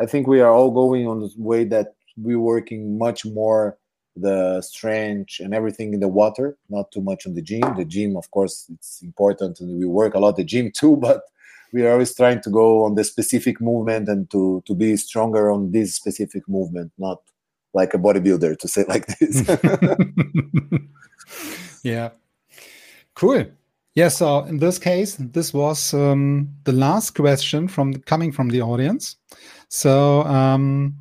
I 0.00 0.06
think 0.06 0.26
we 0.26 0.40
are 0.40 0.50
all 0.50 0.70
going 0.70 1.06
on 1.06 1.20
the 1.20 1.30
way 1.36 1.64
that 1.64 1.94
we're 2.16 2.38
working 2.38 2.98
much 2.98 3.24
more 3.24 3.78
the 4.16 4.60
strength 4.60 5.40
and 5.40 5.54
everything 5.54 5.94
in 5.94 6.00
the 6.00 6.08
water, 6.08 6.56
not 6.68 6.92
too 6.92 7.00
much 7.00 7.26
on 7.26 7.34
the 7.34 7.42
gym. 7.42 7.62
The 7.76 7.84
gym, 7.84 8.16
of 8.16 8.30
course, 8.30 8.66
it's 8.72 9.02
important, 9.02 9.60
and 9.60 9.78
we 9.78 9.86
work 9.86 10.14
a 10.14 10.18
lot 10.18 10.36
the 10.36 10.44
gym 10.44 10.70
too. 10.70 10.96
But 11.00 11.22
we 11.72 11.86
are 11.86 11.92
always 11.92 12.14
trying 12.14 12.40
to 12.42 12.50
go 12.50 12.84
on 12.84 12.94
the 12.94 13.04
specific 13.04 13.60
movement 13.60 14.08
and 14.08 14.30
to 14.30 14.62
to 14.66 14.74
be 14.74 14.96
stronger 14.96 15.50
on 15.50 15.72
this 15.72 15.94
specific 15.94 16.48
movement, 16.48 16.92
not 16.98 17.18
like 17.74 17.94
a 17.94 17.98
bodybuilder 17.98 18.58
to 18.58 18.68
say 18.68 18.84
like 18.88 19.06
this. 19.18 19.42
yeah. 21.82 22.10
Cool. 23.14 23.46
Yeah. 23.94 24.08
So 24.08 24.44
in 24.44 24.58
this 24.58 24.78
case, 24.78 25.16
this 25.18 25.52
was 25.52 25.94
um, 25.94 26.48
the 26.64 26.72
last 26.72 27.14
question 27.14 27.68
from 27.68 27.94
coming 28.02 28.32
from 28.32 28.48
the 28.48 28.62
audience. 28.62 29.16
So 29.68 30.22
um, 30.22 30.94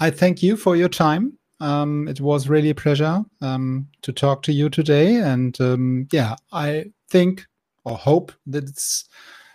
I 0.00 0.10
thank 0.10 0.42
you 0.42 0.56
for 0.56 0.76
your 0.76 0.88
time 0.88 1.38
Um, 1.60 2.08
it 2.08 2.20
was 2.20 2.48
really 2.48 2.70
a 2.70 2.74
pleasure 2.74 3.24
um, 3.40 3.88
to 4.02 4.12
talk 4.12 4.42
to 4.42 4.52
you 4.52 4.68
today. 4.68 5.16
And 5.16 5.58
um, 5.60 6.08
yeah, 6.12 6.36
I 6.52 6.92
think 7.08 7.46
or 7.84 7.96
hope 7.96 8.32
that 8.46 8.64
it's 8.64 9.08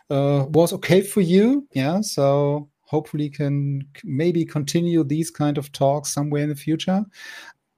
uh, 0.10 0.46
was 0.50 0.74
okay 0.74 1.02
for 1.02 1.22
you. 1.22 1.68
Yeah. 1.74 2.02
So 2.02 2.70
hopefully 2.90 3.30
can 3.30 3.88
maybe 4.04 4.44
continue 4.44 5.04
these 5.04 5.30
kind 5.30 5.58
of 5.58 5.72
talks 5.72 6.12
somewhere 6.12 6.44
in 6.44 6.50
the 6.50 6.56
future 6.56 7.06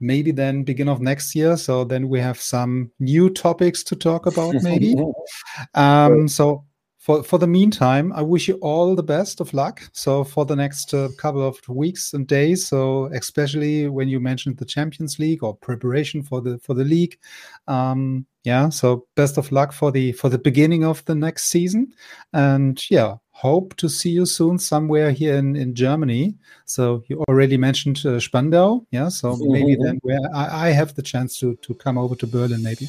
maybe 0.00 0.32
then 0.32 0.64
begin 0.64 0.88
of 0.88 1.00
next 1.00 1.34
year 1.34 1.56
so 1.56 1.84
then 1.84 2.08
we 2.08 2.18
have 2.18 2.40
some 2.40 2.90
new 2.98 3.30
topics 3.30 3.84
to 3.84 3.94
talk 3.94 4.26
about 4.26 4.54
maybe 4.62 4.96
um, 5.74 6.26
so 6.26 6.64
for 7.02 7.20
for 7.24 7.36
the 7.36 7.46
meantime 7.48 8.12
i 8.14 8.22
wish 8.22 8.46
you 8.46 8.54
all 8.62 8.94
the 8.94 9.02
best 9.02 9.40
of 9.40 9.52
luck. 9.52 9.82
So 9.92 10.22
for 10.22 10.46
the 10.46 10.54
next 10.54 10.94
uh, 10.94 11.08
couple 11.18 11.42
of 11.42 11.58
weeks 11.68 12.14
and 12.14 12.26
days 12.26 12.66
so 12.66 13.06
especially 13.12 13.88
when 13.88 14.08
you 14.08 14.20
mentioned 14.20 14.56
the 14.56 14.64
champions 14.64 15.18
league 15.18 15.42
or 15.42 15.56
preparation 15.56 16.22
for 16.22 16.40
the 16.40 16.58
for 16.58 16.74
the 16.74 16.84
league 16.84 17.18
um, 17.66 18.24
yeah 18.44 18.68
so 18.68 19.06
best 19.16 19.36
of 19.36 19.50
luck 19.50 19.72
for 19.72 19.90
the 19.90 20.12
for 20.12 20.28
the 20.28 20.38
beginning 20.38 20.84
of 20.84 21.04
the 21.04 21.14
next 21.14 21.44
season. 21.44 21.92
And 22.32 22.80
yeah 22.88 23.16
hope 23.42 23.74
to 23.76 23.88
see 23.88 24.10
you 24.10 24.24
soon 24.24 24.56
somewhere 24.56 25.10
here 25.10 25.34
in, 25.34 25.56
in 25.56 25.74
Germany. 25.74 26.34
So 26.64 27.02
you 27.08 27.24
already 27.28 27.56
mentioned 27.56 27.98
uh, 28.06 28.20
Spandau, 28.20 28.82
yeah. 28.92 29.08
So 29.08 29.32
mm-hmm. 29.32 29.52
maybe 29.52 29.76
then 29.84 29.98
where 30.02 30.20
I, 30.32 30.68
I, 30.68 30.70
have 30.70 30.94
the 30.94 31.02
chance 31.02 31.38
to 31.40 31.56
to 31.66 31.74
come 31.74 31.98
over 31.98 32.14
to 32.22 32.26
Berlin, 32.26 32.62
maybe. 32.62 32.86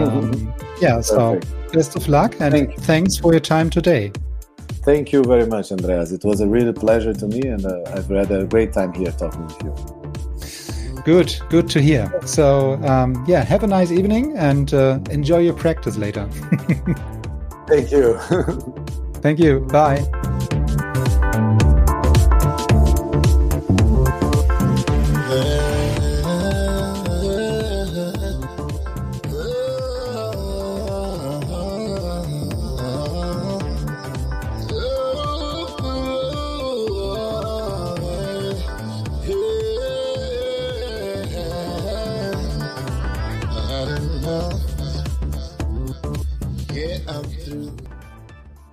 um, 0.00 0.52
yeah. 0.80 1.00
So 1.00 1.38
best 1.72 1.94
of 1.96 2.08
luck 2.08 2.32
and 2.40 2.52
Thank 2.52 2.74
thanks 2.90 3.16
for 3.16 3.32
your 3.32 3.44
time 3.54 3.70
today. 3.70 4.12
Thank 4.88 5.12
you 5.12 5.22
very 5.22 5.46
much, 5.46 5.70
Andreas. 5.72 6.10
It 6.10 6.24
was 6.24 6.40
a 6.40 6.48
real 6.48 6.72
pleasure 6.72 7.14
to 7.22 7.26
me, 7.26 7.42
and 7.54 7.64
uh, 7.64 7.94
I've 7.94 8.08
had 8.08 8.30
a 8.32 8.44
great 8.46 8.72
time 8.72 8.92
here 8.94 9.12
talking 9.12 9.44
with 9.46 9.62
you. 9.64 9.72
Good, 11.04 11.30
good 11.48 11.68
to 11.70 11.80
hear. 11.80 12.04
So, 12.26 12.74
um, 12.92 13.24
yeah, 13.26 13.42
have 13.44 13.62
a 13.62 13.66
nice 13.66 13.90
evening 13.90 14.36
and 14.36 14.72
uh, 14.74 14.98
enjoy 15.10 15.40
your 15.48 15.54
practice 15.54 15.96
later. 15.96 16.28
Thank 17.68 17.90
you. 17.92 18.18
Thank 19.22 19.38
you. 19.38 19.60
Bye. 19.60 20.06